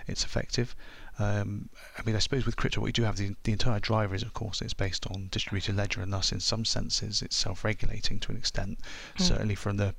it's 0.07 0.23
effective. 0.23 0.77
Um, 1.19 1.69
I 1.99 2.03
mean, 2.05 2.15
I 2.15 2.21
suppose 2.21 2.47
with 2.47 2.57
crypto, 2.57 2.81
what 2.81 2.89
you 2.89 2.93
do 2.93 3.03
have 3.03 3.17
the, 3.17 3.35
the 3.43 3.53
entire 3.53 3.81
driver 3.81 4.15
is, 4.15 4.23
of 4.23 4.35
course, 4.35 4.63
it's 4.63 4.75
based 4.75 5.07
on 5.09 5.29
distributed 5.31 5.77
ledger, 5.77 6.01
and 6.01 6.13
thus, 6.13 6.31
in 6.31 6.41
some 6.41 6.65
senses, 6.65 7.23
it's 7.23 7.37
self-regulating 7.37 8.21
to 8.21 8.31
an 8.31 8.39
extent. 8.39 8.79
Mm. 9.17 9.23
Certainly 9.23 9.55
from 9.57 9.77
the 9.79 9.95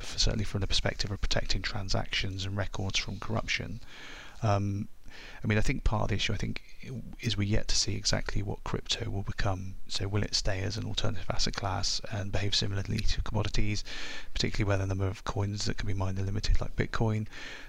certainly 0.00 0.44
from 0.44 0.60
the 0.60 0.66
perspective 0.66 1.10
of 1.10 1.20
protecting 1.20 1.60
transactions 1.62 2.44
and 2.44 2.56
records 2.56 2.98
from 2.98 3.18
corruption. 3.18 3.80
Um, 4.42 4.88
I 5.42 5.46
mean, 5.46 5.58
I 5.58 5.60
think 5.60 5.84
part 5.84 6.02
of 6.02 6.08
the 6.08 6.16
issue, 6.16 6.32
I 6.32 6.36
think, 6.36 6.62
is 7.20 7.36
we're 7.36 7.42
yet 7.42 7.68
to 7.68 7.76
see 7.76 7.94
exactly 7.94 8.42
what 8.42 8.64
crypto 8.64 9.08
will 9.08 9.22
become. 9.22 9.74
So, 9.88 10.08
will 10.08 10.22
it 10.22 10.34
stay 10.34 10.60
as 10.62 10.76
an 10.76 10.84
alternative 10.84 11.26
asset 11.30 11.54
class 11.54 12.00
and 12.10 12.32
behave 12.32 12.54
similarly 12.54 12.98
to 12.98 13.22
commodities, 13.22 13.84
particularly 14.34 14.68
where 14.68 14.78
the 14.78 14.86
number 14.86 15.06
of 15.06 15.24
coins 15.24 15.64
that 15.66 15.78
can 15.78 15.86
be 15.86 15.94
mined 15.94 16.18
are 16.18 16.24
limited, 16.24 16.60
like 16.60 16.76
Bitcoin, 16.76 17.26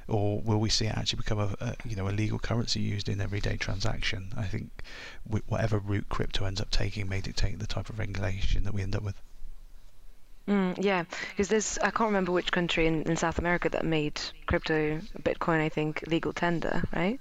or 0.07 0.41
will 0.41 0.59
we 0.59 0.69
see 0.69 0.85
it 0.85 0.97
actually 0.97 1.17
become 1.17 1.39
a, 1.39 1.55
a 1.59 1.75
you 1.85 1.95
know 1.95 2.07
a 2.07 2.11
legal 2.11 2.39
currency 2.39 2.79
used 2.79 3.07
in 3.07 3.21
everyday 3.21 3.57
transaction? 3.57 4.33
I 4.35 4.45
think 4.45 4.69
whatever 5.47 5.77
route 5.79 6.09
crypto 6.09 6.45
ends 6.45 6.61
up 6.61 6.71
taking 6.71 7.07
may 7.07 7.21
dictate 7.21 7.59
the 7.59 7.67
type 7.67 7.89
of 7.89 7.99
regulation 7.99 8.63
that 8.63 8.73
we 8.73 8.81
end 8.81 8.95
up 8.95 9.03
with. 9.03 9.15
Mm, 10.49 10.83
yeah, 10.83 11.03
because 11.29 11.47
there's 11.47 11.77
I 11.77 11.91
can't 11.91 12.07
remember 12.07 12.31
which 12.31 12.51
country 12.51 12.87
in, 12.87 13.03
in 13.03 13.15
South 13.15 13.37
America 13.37 13.69
that 13.69 13.85
made 13.85 14.19
crypto 14.47 14.99
Bitcoin 15.21 15.61
I 15.61 15.69
think 15.69 16.03
legal 16.07 16.33
tender, 16.33 16.81
right? 16.91 17.19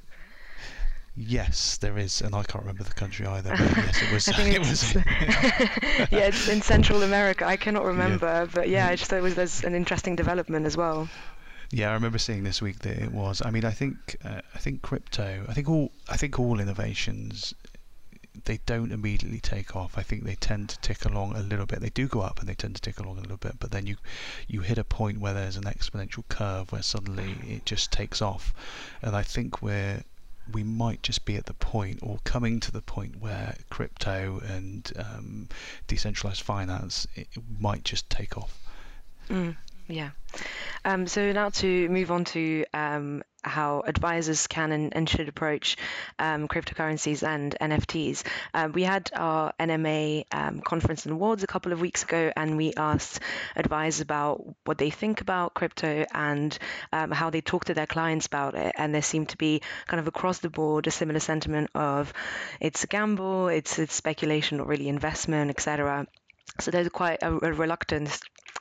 Yes, 1.21 1.79
there 1.79 1.99
is, 1.99 2.21
and 2.21 2.33
I 2.33 2.45
can't 2.45 2.63
remember 2.63 2.85
the 2.85 2.95
country 2.95 3.27
either. 3.27 3.51
But 3.51 3.59
yes, 3.77 4.03
it 4.03 4.13
was. 4.13 4.29
it 4.39 4.59
was 4.61 4.95
yeah, 6.13 6.29
it's 6.29 6.49
in 6.49 6.63
Central 6.63 7.03
America. 7.03 7.45
I 7.45 7.57
cannot 7.57 7.85
remember, 7.85 8.27
yeah. 8.27 8.47
but 8.55 8.69
yeah, 8.69 8.87
I 8.87 8.95
just 8.95 9.11
thought 9.11 9.19
it 9.19 9.23
was 9.23 9.35
there's 9.35 9.65
an 9.65 9.75
interesting 9.75 10.15
development 10.15 10.65
as 10.65 10.77
well. 10.77 11.09
Yeah, 11.73 11.91
I 11.91 11.95
remember 11.95 12.19
seeing 12.19 12.45
this 12.45 12.63
week 12.63 12.79
that 12.81 13.03
it 13.03 13.11
was. 13.11 13.43
I 13.45 13.51
mean, 13.51 13.65
I 13.65 13.73
think 13.73 14.17
uh, 14.25 14.43
I 14.55 14.59
think 14.59 14.83
crypto. 14.83 15.45
I 15.49 15.55
think 15.55 15.69
all 15.69 15.91
I 16.09 16.17
think 16.17 16.39
all 16.39 16.61
innovations 16.61 17.53
they 18.45 18.61
don't 18.67 18.93
immediately 18.93 19.41
take 19.41 19.75
off. 19.75 19.99
I 19.99 20.03
think 20.03 20.23
they 20.23 20.37
tend 20.37 20.69
to 20.69 20.79
tick 20.79 21.05
along 21.05 21.35
a 21.35 21.41
little 21.41 21.67
bit. 21.67 21.81
They 21.81 21.91
do 21.91 22.07
go 22.07 22.21
up 22.21 22.39
and 22.39 22.49
they 22.49 22.55
tend 22.55 22.77
to 22.77 22.81
tick 22.81 23.01
along 23.01 23.19
a 23.19 23.23
little 23.23 23.39
bit, 23.39 23.59
but 23.59 23.73
then 23.73 23.89
you 23.89 23.97
you 24.47 24.61
hit 24.61 24.79
a 24.79 24.85
point 24.85 25.19
where 25.19 25.35
there's 25.35 25.57
an 25.57 25.65
exponential 25.65 26.23
curve 26.29 26.71
where 26.71 26.83
suddenly 26.83 27.35
it 27.45 27.67
just 27.67 27.91
takes 27.91 28.23
off. 28.23 28.55
And 29.03 29.17
I 29.17 29.25
think 29.25 29.61
we're 29.61 30.05
we 30.53 30.63
might 30.63 31.03
just 31.03 31.25
be 31.25 31.37
at 31.37 31.47
the 31.47 31.55
point 31.55 31.99
or 32.03 32.19
coming 32.25 32.61
to 32.61 32.73
the 32.73 32.81
point 32.81 33.21
where 33.21 33.57
crypto 33.71 34.41
and 34.47 34.93
um, 34.99 35.49
decentralized 35.87 36.43
finance 36.43 37.07
might 37.59 37.85
just 37.85 38.09
take 38.09 38.37
off. 38.37 38.59
Mm, 39.29 39.57
yeah. 39.89 40.11
Um, 40.85 41.07
so 41.07 41.33
now 41.33 41.51
to 41.51 41.89
move 41.89 42.11
on 42.11 42.25
to 42.27 42.65
um, 42.73 43.23
how 43.49 43.83
advisors 43.87 44.47
can 44.47 44.73
and, 44.73 44.95
and 44.95 45.09
should 45.09 45.29
approach 45.29 45.77
um, 46.19 46.49
cryptocurrencies 46.49 47.27
and 47.27 47.57
NFTs. 47.61 48.25
Uh, 48.55 48.69
we 48.73 48.83
had 48.83 49.11
our 49.15 49.53
NMA 49.59 50.25
um, 50.33 50.61
conference 50.61 51.05
and 51.07 51.13
awards 51.13 51.43
a 51.43 51.47
couple 51.47 51.73
of 51.73 51.81
weeks 51.81 52.03
ago, 52.03 52.33
and 52.37 52.57
we 52.57 52.75
asked 52.75 53.21
advisors 53.57 54.01
about 54.01 54.45
what 54.65 54.79
they 54.79 54.91
think 54.91 55.21
about 55.21 55.55
crypto 55.55 56.05
and 56.13 56.57
um, 56.93 57.11
how 57.11 57.31
they 57.31 57.41
talk 57.41 57.65
to 57.67 57.75
their 57.75 57.87
clients 57.87 58.27
about 58.27 58.55
it. 58.55 58.75
And 58.77 58.95
there 58.95 59.03
seemed 59.03 59.31
to 59.31 59.39
be 59.39 59.63
kind 59.87 60.01
of 60.01 60.07
across 60.07 60.39
the 60.39 60.51
board 60.51 60.87
a 60.87 60.91
similar 60.91 61.21
sentiment 61.21 61.71
of 61.75 62.13
it's 62.61 62.85
a 62.85 62.87
gamble, 62.87 63.49
it's, 63.49 63.79
it's 63.79 63.95
speculation, 63.95 64.59
not 64.59 64.67
really 64.67 64.89
investment, 64.89 65.51
etc. 65.51 66.07
So 66.61 66.71
there's 66.71 66.89
quite 66.89 67.23
a, 67.23 67.33
a 67.33 67.53
reluctance 67.53 68.21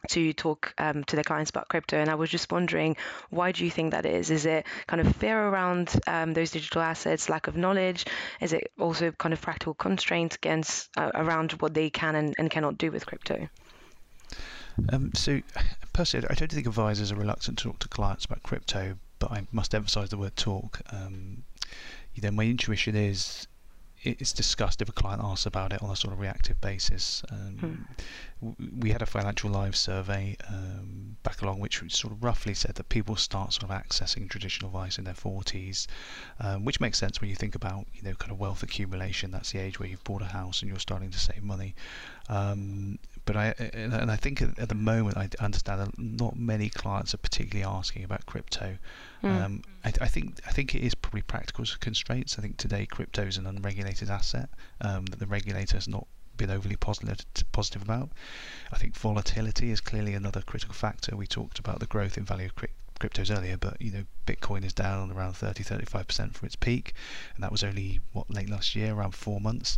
to 0.10 0.34
talk 0.34 0.74
um, 0.78 1.04
to 1.06 1.16
their 1.16 1.24
clients 1.24 1.50
about 1.50 1.68
crypto. 1.70 1.98
And 1.98 2.10
I 2.10 2.16
was 2.16 2.30
just 2.30 2.52
wondering, 2.52 2.96
why 3.30 3.52
do 3.52 3.64
you 3.64 3.72
think 3.72 3.92
that 3.92 4.06
is? 4.06 4.30
Is 4.30 4.46
it 4.46 4.66
kind 4.88 5.06
of 5.06 5.16
fear 5.16 5.38
around 5.38 6.00
um, 6.08 6.34
those 6.34 6.52
digital 6.52 6.82
assets, 6.82 7.30
lack 7.30 7.48
of 7.48 7.58
knowledge? 7.58 8.06
Is 8.42 8.54
it 8.54 8.72
also 8.80 9.12
kind 9.12 9.34
of 9.34 9.42
practical 9.42 9.74
constraints 9.74 10.36
against 10.36 10.90
uh, 10.98 11.12
around 11.14 11.54
what 11.54 11.74
they 11.74 11.90
can 11.90 12.16
and, 12.16 12.36
and 12.38 12.50
cannot 12.50 12.78
do 12.78 12.92
with 12.92 13.06
crypto? 13.06 13.50
Um, 14.92 15.12
so, 15.16 15.42
personally, 15.94 16.28
I 16.30 16.36
don't 16.36 16.52
think 16.52 16.68
advisors 16.68 17.12
are 17.12 17.16
reluctant 17.16 17.58
to 17.60 17.64
talk 17.66 17.80
to 17.80 17.88
clients 17.88 18.26
about 18.26 18.44
crypto, 18.44 18.96
but 19.20 19.32
I 19.32 19.48
must 19.52 19.74
emphasize 19.74 20.10
the 20.10 20.18
word 20.18 20.36
talk. 20.36 20.80
Um, 20.92 21.44
you 22.14 22.22
know, 22.22 22.32
my 22.32 22.44
intuition 22.44 22.96
is 22.96 23.48
it's 24.04 24.32
discussed 24.32 24.82
if 24.82 24.90
a 24.90 24.92
client 24.92 25.22
asks 25.24 25.46
about 25.46 25.74
it 25.74 25.82
on 25.82 25.90
a 25.90 25.96
sort 25.96 26.14
of 26.14 26.20
reactive 26.20 26.60
basis. 26.62 27.24
Um, 27.32 27.58
hmm. 27.60 28.37
We 28.42 28.92
had 28.92 29.02
a 29.02 29.06
financial 29.06 29.50
live 29.50 29.76
survey 29.76 30.38
um, 30.48 31.18
back 31.24 31.42
along, 31.42 31.60
which 31.60 31.82
sort 31.92 32.14
of 32.14 32.24
roughly 32.24 32.54
said 32.54 32.76
that 32.76 32.90
people 32.90 33.16
start 33.16 33.54
sort 33.54 33.64
of 33.64 33.70
accessing 33.70 34.30
traditional 34.30 34.70
advice 34.70 34.98
in 34.98 35.06
their 35.06 35.14
40s, 35.14 35.88
um, 36.40 36.64
which 36.64 36.80
makes 36.80 37.00
sense 37.00 37.20
when 37.20 37.30
you 37.30 37.36
think 37.36 37.56
about 37.56 37.88
you 37.94 38.04
know 38.04 38.14
kind 38.14 38.32
of 38.32 38.40
wealth 38.40 38.64
accumulation. 38.64 39.32
That's 39.32 39.52
the 39.52 39.60
age 39.60 39.80
where 39.80 39.90
you've 39.90 40.04
bought 40.04 40.22
a 40.22 40.26
house 40.26 40.62
and 40.62 40.70
you're 40.70 40.80
starting 40.80 41.10
to 41.10 41.20
save 41.20 41.44
money. 41.44 41.76
Um, 42.30 43.00
but 43.28 43.36
I 43.36 43.54
and 43.74 44.10
I 44.10 44.16
think 44.16 44.42
at 44.42 44.70
the 44.70 44.76
moment 44.76 45.18
I 45.18 45.30
understand 45.44 45.82
that 45.82 46.00
not 46.00 46.38
many 46.38 46.70
clients 46.70 47.14
are 47.14 47.18
particularly 47.18 47.66
asking 47.66 48.04
about 48.04 48.26
crypto. 48.26 48.78
Mm. 49.24 49.42
Um, 49.44 49.62
I, 49.84 49.94
I, 50.02 50.08
think 50.08 50.40
I 50.48 50.52
think 50.52 50.74
it 50.76 50.82
is 50.82 50.96
probably 50.96 51.24
practical 51.24 51.66
constraints. 51.80 52.40
I 52.40 52.42
think 52.42 52.58
today 52.58 52.86
crypto 52.86 53.24
is 53.24 53.38
an 53.38 53.46
unregulated 53.46 54.10
asset 54.10 54.50
um, 54.80 55.06
that 55.08 55.20
the 55.20 55.26
regulator 55.26 55.76
has 55.76 55.88
not 55.88 56.08
been 56.38 56.52
overly 56.52 56.76
positive 56.76 57.26
positive 57.52 57.82
about. 57.82 58.10
I 58.72 58.78
think 58.78 58.96
volatility 58.96 59.72
is 59.72 59.82
clearly 59.82 60.14
another 60.14 60.42
critical 60.42 60.74
factor. 60.74 61.16
We 61.16 61.28
talked 61.28 61.60
about 61.60 61.80
the 61.80 61.86
growth 61.86 62.18
in 62.18 62.26
value 62.26 62.48
of 62.48 62.56
cryptos 63.00 63.36
earlier, 63.36 63.58
but 63.58 63.82
you 63.82 63.92
know 63.92 64.04
Bitcoin 64.26 64.66
is 64.66 64.74
down 64.74 65.12
around 65.12 65.34
30 65.34 65.64
35% 65.64 66.34
from 66.34 66.46
its 66.46 66.56
peak, 66.56 66.94
and 67.36 67.44
that 67.44 67.52
was 67.52 67.64
only 67.64 68.00
what 68.14 68.30
late 68.30 68.50
last 68.50 68.76
year, 68.76 68.94
around 68.94 69.14
four 69.14 69.40
months. 69.40 69.78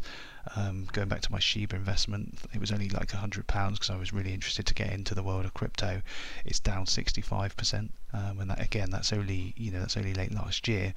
Um, 0.55 0.87
going 0.91 1.09
back 1.09 1.21
to 1.21 1.31
my 1.31 1.39
Shiba 1.39 1.75
investment, 1.75 2.39
it 2.53 2.59
was 2.59 2.71
only 2.71 2.89
like 2.89 3.11
hundred 3.11 3.47
pounds 3.47 3.77
because 3.77 3.89
I 3.89 3.97
was 3.97 4.13
really 4.13 4.33
interested 4.33 4.65
to 4.67 4.73
get 4.73 4.91
into 4.91 5.13
the 5.13 5.23
world 5.23 5.45
of 5.45 5.53
crypto. 5.53 6.01
It's 6.45 6.59
down 6.59 6.85
65%, 6.85 7.89
um, 8.13 8.39
and 8.39 8.49
that 8.49 8.61
again, 8.61 8.89
that's 8.89 9.13
only 9.13 9.53
you 9.57 9.71
know 9.71 9.79
that's 9.79 9.97
only 9.97 10.13
late 10.13 10.33
last 10.33 10.67
year. 10.67 10.93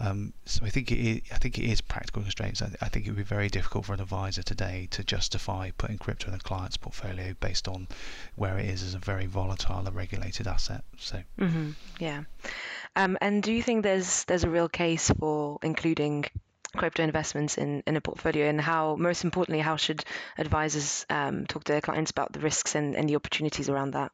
Um, 0.00 0.32
so 0.44 0.64
I 0.64 0.70
think 0.70 0.90
it 0.90 0.98
is, 0.98 1.20
I 1.32 1.38
think 1.38 1.58
it 1.58 1.64
is 1.64 1.80
practical 1.80 2.22
constraints. 2.22 2.62
I, 2.62 2.70
I, 2.80 2.88
think 2.88 3.06
it 3.06 3.10
would 3.10 3.16
be 3.16 3.22
very 3.22 3.48
difficult 3.48 3.86
for 3.86 3.94
an 3.94 4.00
advisor 4.00 4.42
today 4.42 4.88
to 4.90 5.04
justify 5.04 5.70
putting 5.78 5.98
crypto 5.98 6.28
in 6.28 6.34
a 6.34 6.38
client's 6.38 6.76
portfolio 6.76 7.34
based 7.38 7.68
on 7.68 7.88
where 8.34 8.58
it 8.58 8.66
is 8.66 8.82
as 8.82 8.94
a 8.94 8.98
very 8.98 9.26
volatile 9.26 9.86
and 9.86 9.94
regulated 9.94 10.46
asset. 10.46 10.84
So 10.98 11.22
mm-hmm. 11.38 11.70
yeah. 12.00 12.24
Um, 12.96 13.18
and 13.20 13.42
do 13.42 13.52
you 13.52 13.62
think 13.62 13.82
there's 13.82 14.24
there's 14.24 14.44
a 14.44 14.50
real 14.50 14.68
case 14.68 15.10
for 15.10 15.58
including 15.62 16.24
crypto 16.76 17.02
investments 17.02 17.56
in, 17.56 17.82
in 17.86 17.96
a 17.96 18.00
portfolio 18.00 18.48
and 18.48 18.60
how 18.60 18.96
most 18.96 19.22
importantly 19.22 19.60
how 19.60 19.76
should 19.76 20.04
advisors 20.38 21.06
um, 21.08 21.46
talk 21.46 21.62
to 21.64 21.72
their 21.72 21.80
clients 21.80 22.10
about 22.10 22.32
the 22.32 22.40
risks 22.40 22.74
and, 22.74 22.96
and 22.96 23.08
the 23.08 23.14
opportunities 23.14 23.68
around 23.68 23.92
that 23.92 24.10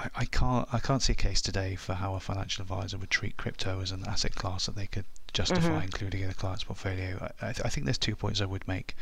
I, 0.00 0.08
I 0.16 0.24
can't 0.24 0.66
I 0.72 0.78
can't 0.78 1.02
see 1.02 1.12
a 1.12 1.16
case 1.16 1.42
today 1.42 1.76
for 1.76 1.92
how 1.92 2.14
a 2.14 2.20
financial 2.20 2.62
advisor 2.62 2.96
would 2.96 3.10
treat 3.10 3.36
crypto 3.36 3.82
as 3.82 3.92
an 3.92 4.04
asset 4.06 4.34
class 4.34 4.64
that 4.64 4.74
they 4.74 4.86
could 4.86 5.04
justify 5.34 5.68
mm-hmm. 5.68 5.82
including 5.82 6.22
in 6.22 6.30
a 6.30 6.34
client's 6.34 6.64
portfolio. 6.64 7.18
I, 7.20 7.48
I, 7.48 7.52
th- 7.52 7.66
I, 7.66 7.68
think 7.68 7.84
there's 7.84 7.98
two 7.98 8.16
points 8.16 8.40
I 8.40 8.46
would 8.46 8.66
make. 8.66 8.96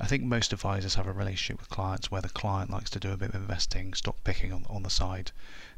I 0.00 0.06
think 0.06 0.22
most 0.22 0.52
advisors 0.52 0.94
have 0.94 1.08
a 1.08 1.12
relationship 1.12 1.58
with 1.60 1.68
clients 1.68 2.10
where 2.10 2.22
the 2.22 2.28
client 2.28 2.70
likes 2.70 2.90
to 2.90 3.00
do 3.00 3.10
a 3.10 3.16
bit 3.16 3.30
of 3.30 3.34
investing, 3.34 3.94
stock 3.94 4.22
picking 4.22 4.52
on, 4.52 4.64
on 4.70 4.84
the 4.84 4.90
side. 4.90 5.32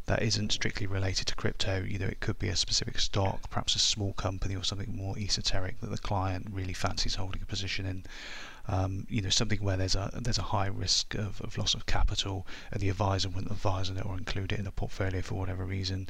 That 0.06 0.22
isn't 0.22 0.52
strictly 0.52 0.86
related 0.86 1.26
to 1.28 1.36
crypto. 1.36 1.82
Know, 1.82 2.06
it 2.06 2.20
could 2.20 2.38
be 2.38 2.48
a 2.48 2.56
specific 2.56 2.98
stock, 2.98 3.48
perhaps 3.50 3.74
a 3.74 3.78
small 3.78 4.12
company 4.14 4.56
or 4.56 4.64
something 4.64 4.96
more 4.96 5.16
esoteric 5.18 5.80
that 5.80 5.90
the 5.90 5.98
client 5.98 6.48
really 6.50 6.72
fancies 6.72 7.14
holding 7.14 7.42
a 7.42 7.46
position 7.46 7.86
in 7.86 8.04
um, 8.68 9.06
you 9.08 9.20
know 9.20 9.30
something 9.30 9.62
where 9.62 9.76
there's 9.76 9.94
a 9.94 10.10
there's 10.20 10.38
a 10.38 10.42
high 10.42 10.66
risk 10.66 11.14
of, 11.14 11.40
of 11.40 11.58
loss 11.58 11.74
of 11.74 11.86
capital 11.86 12.46
and 12.70 12.80
the 12.80 12.88
advisor 12.88 13.28
wouldn't 13.28 13.50
advise 13.50 13.90
on 13.90 13.96
it 13.96 14.06
or 14.06 14.16
include 14.16 14.52
it 14.52 14.58
in 14.58 14.66
a 14.66 14.70
portfolio 14.70 15.22
for 15.22 15.34
whatever 15.34 15.64
reason 15.64 16.08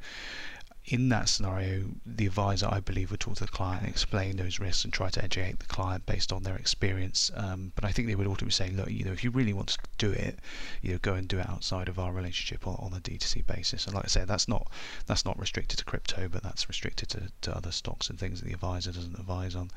in 0.87 1.09
that 1.11 1.29
scenario, 1.29 1.85
the 2.07 2.27
advisor, 2.27 2.67
I 2.71 2.81
believe, 2.81 3.11
would 3.11 3.21
talk 3.21 3.37
to 3.37 3.45
the 3.45 3.51
client, 3.51 3.83
and 3.83 3.91
explain 3.91 4.37
those 4.37 4.59
risks, 4.59 4.85
and 4.85 4.93
try 4.93 5.11
to 5.11 5.23
educate 5.23 5.59
the 5.59 5.67
client 5.67 6.07
based 6.07 6.33
on 6.33 6.43
their 6.43 6.57
experience. 6.57 7.31
Um, 7.35 7.73
but 7.75 7.85
I 7.85 7.93
think 7.93 8.09
they 8.09 8.15
would 8.15 8.27
ultimately 8.27 8.53
say, 8.53 8.71
look, 8.71 8.91
you 8.91 9.05
know, 9.05 9.13
if 9.13 9.23
you 9.23 9.31
really 9.31 9.53
want 9.53 9.69
to 9.69 9.79
do 9.99 10.11
it, 10.11 10.39
you 10.81 10.93
know, 10.93 10.99
go 10.99 11.15
and 11.15 11.29
do 11.29 11.39
it 11.39 11.49
outside 11.49 11.89
of 11.89 11.99
our 11.99 12.13
relationship 12.13 12.67
on, 12.67 12.77
on 12.77 12.93
a 12.93 13.01
D2C 13.01 13.47
basis. 13.47 13.87
And 13.87 13.95
like 13.95 14.05
I 14.05 14.09
said, 14.09 14.27
that's 14.27 14.49
not 14.49 14.71
that's 15.07 15.25
not 15.25 15.39
restricted 15.39 15.79
to 15.79 15.85
crypto, 15.85 16.29
but 16.29 16.43
that's 16.43 16.69
restricted 16.69 17.09
to, 17.11 17.29
to 17.43 17.57
other 17.57 17.73
stocks 17.73 18.09
and 18.09 18.19
things 18.19 18.41
that 18.41 18.47
the 18.47 18.55
advisor 18.55 18.93
doesn't 18.93 19.19
advise 19.19 19.55
on. 19.55 19.71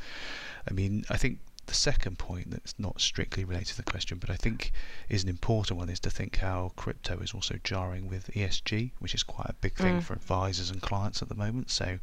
I 0.69 0.73
mean, 0.73 1.05
I 1.09 1.17
think 1.17 1.39
the 1.65 1.73
second 1.73 2.17
point 2.17 2.51
that's 2.51 2.75
not 2.77 2.99
strictly 2.99 3.43
related 3.43 3.67
to 3.67 3.77
the 3.77 3.83
question, 3.83 4.17
but 4.17 4.29
I 4.29 4.35
think 4.35 4.71
is 5.09 5.23
an 5.23 5.29
important 5.29 5.79
one, 5.79 5.89
is 5.89 5.99
to 6.01 6.09
think 6.09 6.37
how 6.37 6.73
crypto 6.75 7.19
is 7.19 7.33
also 7.33 7.59
jarring 7.63 8.07
with 8.07 8.31
ESG, 8.33 8.91
which 8.99 9.15
is 9.15 9.23
quite 9.23 9.49
a 9.49 9.53
big 9.53 9.75
thing 9.75 9.99
mm. 9.99 10.03
for 10.03 10.13
advisors 10.13 10.69
and 10.69 10.81
clients 10.81 11.21
at 11.21 11.29
the 11.29 11.35
moment. 11.35 11.69
So, 11.69 11.99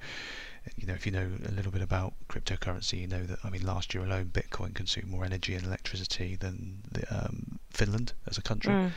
you 0.76 0.86
know, 0.86 0.94
if 0.94 1.06
you 1.06 1.12
know 1.12 1.30
a 1.46 1.52
little 1.52 1.72
bit 1.72 1.82
about 1.82 2.14
cryptocurrency, 2.28 3.00
you 3.00 3.06
know 3.06 3.24
that 3.24 3.38
I 3.44 3.50
mean, 3.50 3.66
last 3.66 3.94
year 3.94 4.04
alone, 4.04 4.26
Bitcoin 4.26 4.74
consumed 4.74 5.08
more 5.08 5.24
energy 5.24 5.54
and 5.54 5.64
electricity 5.64 6.36
than 6.36 6.82
the, 6.90 7.24
um, 7.24 7.49
Finland 7.70 8.12
as 8.26 8.38
a 8.38 8.42
country. 8.42 8.72
Mm. 8.72 8.92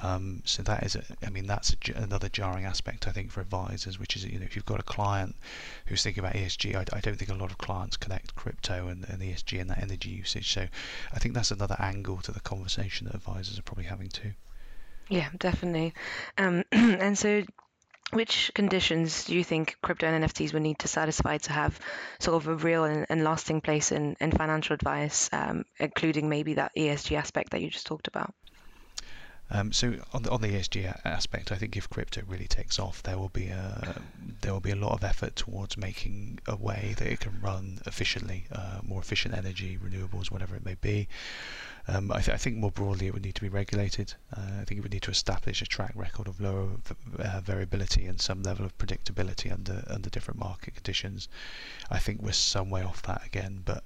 Um, 0.00 0.42
so 0.44 0.62
that 0.62 0.84
is, 0.84 0.94
a, 0.94 1.02
I 1.26 1.30
mean, 1.30 1.46
that's 1.46 1.74
a, 1.74 1.92
another 1.94 2.28
jarring 2.28 2.64
aspect 2.64 3.08
I 3.08 3.10
think 3.10 3.32
for 3.32 3.40
advisors, 3.40 3.98
which 3.98 4.14
is 4.14 4.24
you 4.24 4.38
know 4.38 4.44
if 4.44 4.54
you've 4.54 4.64
got 4.66 4.78
a 4.78 4.84
client 4.84 5.34
who's 5.86 6.02
thinking 6.02 6.22
about 6.22 6.34
ESG, 6.34 6.74
I, 6.76 6.84
I 6.96 7.00
don't 7.00 7.16
think 7.16 7.30
a 7.30 7.34
lot 7.34 7.50
of 7.50 7.58
clients 7.58 7.96
connect 7.96 8.36
crypto 8.36 8.88
and, 8.88 9.04
and 9.08 9.20
ESG 9.20 9.60
and 9.60 9.70
that 9.70 9.82
energy 9.82 10.10
usage. 10.10 10.52
So 10.52 10.66
I 11.12 11.18
think 11.18 11.34
that's 11.34 11.50
another 11.50 11.76
angle 11.78 12.18
to 12.18 12.32
the 12.32 12.40
conversation 12.40 13.06
that 13.06 13.14
advisors 13.14 13.58
are 13.58 13.62
probably 13.62 13.84
having 13.84 14.08
too. 14.08 14.32
Yeah, 15.08 15.30
definitely. 15.38 15.94
Um, 16.36 16.64
and 16.72 17.18
so 17.18 17.42
which 18.12 18.50
conditions 18.54 19.24
do 19.24 19.34
you 19.34 19.44
think 19.44 19.76
crypto 19.82 20.06
and 20.06 20.24
NFTs 20.24 20.52
would 20.52 20.62
need 20.62 20.78
to 20.80 20.88
satisfy 20.88 21.38
to 21.38 21.52
have 21.52 21.78
sort 22.18 22.42
of 22.42 22.48
a 22.48 22.54
real 22.54 22.84
and, 22.84 23.06
and 23.08 23.22
lasting 23.22 23.60
place 23.60 23.92
in, 23.92 24.16
in 24.20 24.32
financial 24.32 24.74
advice, 24.74 25.28
um, 25.32 25.64
including 25.78 26.28
maybe 26.28 26.54
that 26.54 26.72
ESG 26.76 27.16
aspect 27.16 27.50
that 27.50 27.60
you 27.60 27.68
just 27.68 27.86
talked 27.86 28.08
about? 28.08 28.34
Um, 29.50 29.72
so 29.72 29.94
on 30.12 30.22
the, 30.22 30.30
on 30.30 30.40
the 30.40 30.48
ESG 30.48 31.00
aspect, 31.04 31.52
I 31.52 31.56
think 31.56 31.76
if 31.76 31.88
crypto 31.88 32.22
really 32.26 32.48
takes 32.48 32.78
off, 32.78 33.02
there 33.02 33.18
will 33.18 33.30
be 33.30 33.48
a 33.48 34.00
there 34.48 34.54
will 34.54 34.60
be 34.60 34.70
a 34.70 34.76
lot 34.76 34.94
of 34.94 35.04
effort 35.04 35.36
towards 35.36 35.76
making 35.76 36.38
a 36.46 36.56
way 36.56 36.94
that 36.96 37.06
it 37.06 37.20
can 37.20 37.38
run 37.42 37.82
efficiently, 37.84 38.46
uh, 38.50 38.78
more 38.82 38.98
efficient 38.98 39.34
energy, 39.34 39.76
renewables, 39.76 40.30
whatever 40.30 40.56
it 40.56 40.64
may 40.64 40.74
be. 40.80 41.06
Um, 41.86 42.10
I, 42.10 42.22
th- 42.22 42.34
I, 42.34 42.38
think 42.38 42.56
more 42.56 42.70
broadly 42.70 43.08
it 43.08 43.12
would 43.12 43.26
need 43.26 43.34
to 43.34 43.42
be 43.42 43.50
regulated. 43.50 44.14
Uh, 44.34 44.60
I 44.62 44.64
think 44.64 44.78
it 44.78 44.80
would 44.80 44.92
need 44.94 45.02
to 45.02 45.10
establish 45.10 45.60
a 45.60 45.66
track 45.66 45.92
record 45.94 46.28
of 46.28 46.40
lower 46.40 46.70
uh, 47.18 47.40
variability 47.44 48.06
and 48.06 48.18
some 48.22 48.42
level 48.42 48.64
of 48.64 48.78
predictability 48.78 49.52
under 49.52 49.84
under 49.86 50.08
different 50.08 50.40
market 50.40 50.74
conditions. 50.74 51.28
I 51.90 51.98
think 51.98 52.22
we're 52.22 52.32
some 52.32 52.70
way 52.70 52.82
off 52.82 53.02
that 53.02 53.26
again, 53.26 53.60
but 53.66 53.84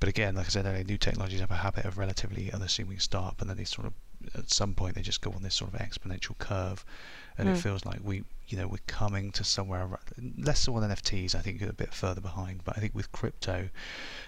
but 0.00 0.08
again, 0.08 0.36
like 0.36 0.46
I 0.46 0.48
said 0.48 0.64
earlier, 0.64 0.84
new 0.84 0.96
technologies 0.96 1.40
have 1.40 1.50
a 1.50 1.56
habit 1.56 1.84
of 1.84 1.98
relatively 1.98 2.50
unassuming 2.50 2.98
start, 2.98 3.34
but 3.36 3.46
then 3.46 3.58
they 3.58 3.64
sort 3.64 3.86
of 3.86 3.92
at 4.34 4.50
some 4.50 4.74
point 4.74 4.94
they 4.94 5.02
just 5.02 5.20
go 5.20 5.30
on 5.32 5.42
this 5.42 5.54
sort 5.54 5.72
of 5.72 5.80
exponential 5.80 6.36
curve, 6.38 6.84
and 7.36 7.48
mm. 7.48 7.52
it 7.52 7.54
hmm. 7.54 7.60
feels 7.60 7.84
like 7.84 8.00
we, 8.02 8.24
you 8.48 8.58
know, 8.58 8.66
we're 8.66 8.78
coming 8.86 9.30
to 9.32 9.44
somewhere 9.44 9.88
less 10.36 10.60
so 10.60 10.74
on 10.74 10.82
NFTs. 10.82 11.34
I 11.34 11.40
think 11.40 11.62
a 11.62 11.72
bit 11.72 11.94
further 11.94 12.20
behind, 12.20 12.62
but 12.64 12.76
I 12.76 12.80
think 12.80 12.94
with 12.94 13.12
crypto, 13.12 13.68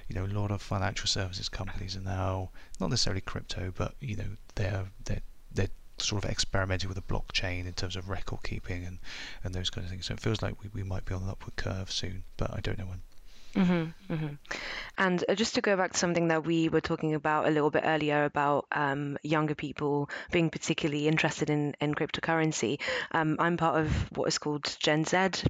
you 0.09 0.15
know, 0.15 0.25
a 0.25 0.33
lot 0.39 0.51
of 0.51 0.63
financial 0.63 1.07
services 1.07 1.49
companies 1.49 1.97
are 1.97 2.01
now 2.01 2.51
not 2.79 2.91
necessarily 2.91 3.21
crypto, 3.21 3.73
but 3.77 3.95
you 4.01 4.17
know, 4.17 4.37
they're 4.55 4.87
they're 5.05 5.23
they're 5.53 5.69
sort 5.99 6.25
of 6.25 6.31
experimenting 6.31 6.89
with 6.89 6.99
a 6.99 7.03
blockchain 7.03 7.67
in 7.67 7.73
terms 7.73 7.97
of 7.97 8.09
record 8.09 8.43
keeping 8.43 8.85
and, 8.85 8.99
and 9.45 9.55
those 9.55 9.71
kind 9.71 9.85
of 9.85 9.91
things. 9.91 10.07
So 10.07 10.15
it 10.15 10.21
feels 10.21 10.43
like 10.43 10.63
we, 10.63 10.71
we 10.73 10.83
might 10.83 11.05
be 11.05 11.15
on 11.15 11.23
an 11.23 11.29
upward 11.29 11.57
curve 11.57 11.91
soon, 11.91 12.25
but 12.37 12.51
I 12.53 12.61
don't 12.61 12.79
know 12.79 12.87
when. 12.87 13.03
Mm-hmm, 13.57 14.13
mm-hmm. 14.15 14.35
And 14.99 15.25
uh, 15.29 15.35
just 15.35 15.57
to 15.57 15.61
go 15.61 15.77
back 15.77 15.93
to 15.93 15.99
something 15.99 16.29
that 16.29 16.45
we 16.47 16.69
were 16.69 16.81
talking 16.81 17.15
about 17.15 17.49
a 17.49 17.51
little 17.51 17.71
bit 17.71 17.83
earlier 17.85 18.25
about 18.25 18.67
um, 18.73 19.19
younger 19.23 19.55
people 19.55 20.09
being 20.31 20.51
particularly 20.51 21.09
interested 21.09 21.51
in, 21.51 21.75
in 21.81 21.95
cryptocurrency, 21.95 22.81
um, 23.13 23.37
I'm 23.41 23.57
part 23.57 23.81
of 23.81 23.93
what 24.17 24.29
is 24.29 24.39
called 24.39 24.77
Gen 24.81 25.05
Z. 25.05 25.45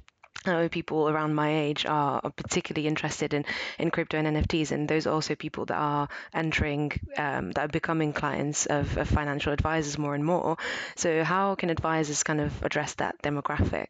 Know 0.47 0.69
people 0.69 1.07
around 1.09 1.35
my 1.35 1.55
age 1.55 1.85
are, 1.85 2.19
are 2.23 2.31
particularly 2.31 2.87
interested 2.87 3.35
in, 3.35 3.45
in 3.77 3.91
crypto 3.91 4.17
and 4.17 4.27
NFTs, 4.27 4.71
and 4.71 4.87
those 4.87 5.05
are 5.05 5.13
also 5.13 5.35
people 5.35 5.65
that 5.65 5.77
are 5.77 6.09
entering, 6.33 6.91
um, 7.17 7.51
that 7.51 7.65
are 7.65 7.67
becoming 7.67 8.13
clients 8.13 8.65
of, 8.65 8.97
of 8.97 9.07
financial 9.07 9.53
advisors 9.53 9.99
more 9.99 10.15
and 10.15 10.25
more. 10.25 10.57
So, 10.95 11.23
how 11.23 11.53
can 11.53 11.69
advisors 11.69 12.23
kind 12.23 12.41
of 12.41 12.63
address 12.63 12.95
that 12.95 13.21
demographic? 13.21 13.87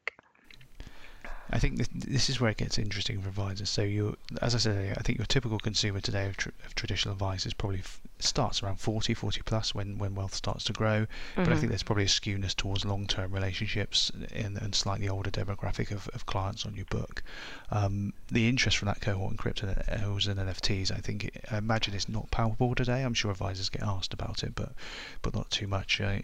I 1.51 1.59
think 1.59 1.77
this, 1.77 1.89
this 1.93 2.29
is 2.29 2.39
where 2.39 2.49
it 2.51 2.57
gets 2.57 2.77
interesting 2.79 3.21
for 3.21 3.29
advisors. 3.29 3.69
So 3.69 3.81
you, 3.81 4.17
as 4.41 4.55
I 4.55 4.57
said 4.57 4.77
earlier, 4.77 4.95
I 4.97 5.01
think 5.01 5.17
your 5.17 5.25
typical 5.25 5.59
consumer 5.59 5.99
today 5.99 6.27
of, 6.27 6.37
tr- 6.37 6.49
of 6.65 6.75
traditional 6.75 7.13
advice 7.13 7.45
is 7.45 7.53
probably 7.53 7.83
starts 8.23 8.61
around 8.61 8.77
40, 8.77 9.13
40 9.13 9.41
plus 9.43 9.75
when, 9.75 9.97
when 9.97 10.15
wealth 10.15 10.33
starts 10.33 10.63
to 10.65 10.73
grow. 10.73 11.01
Mm-hmm. 11.01 11.07
But 11.35 11.41
I 11.41 11.51
mm-hmm. 11.51 11.59
think 11.59 11.69
there's 11.69 11.83
probably 11.83 12.05
a 12.05 12.07
skewness 12.07 12.55
towards 12.55 12.85
long-term 12.85 13.31
relationships 13.31 14.11
in, 14.31 14.57
and 14.57 14.73
slightly 14.75 15.09
older 15.09 15.31
demographic 15.31 15.91
of, 15.91 16.07
of 16.09 16.25
clients 16.25 16.65
on 16.65 16.75
your 16.75 16.85
book. 16.85 17.23
Um, 17.71 18.13
the 18.29 18.47
interest 18.47 18.77
from 18.77 18.87
that 18.87 19.01
cohort 19.01 19.31
in 19.31 19.37
crypto 19.37 19.67
and 19.67 20.39
NFTs, 20.39 20.91
I 20.91 20.97
think, 20.97 21.25
it, 21.25 21.45
I 21.51 21.57
imagine 21.57 21.93
is 21.93 22.09
not 22.09 22.31
palpable 22.31 22.75
today. 22.75 23.03
I'm 23.03 23.13
sure 23.13 23.31
advisors 23.31 23.69
get 23.69 23.83
asked 23.83 24.13
about 24.13 24.43
it, 24.43 24.55
but 24.55 24.73
but 25.21 25.33
not 25.33 25.49
too 25.49 25.67
much. 25.67 26.01
I, 26.01 26.23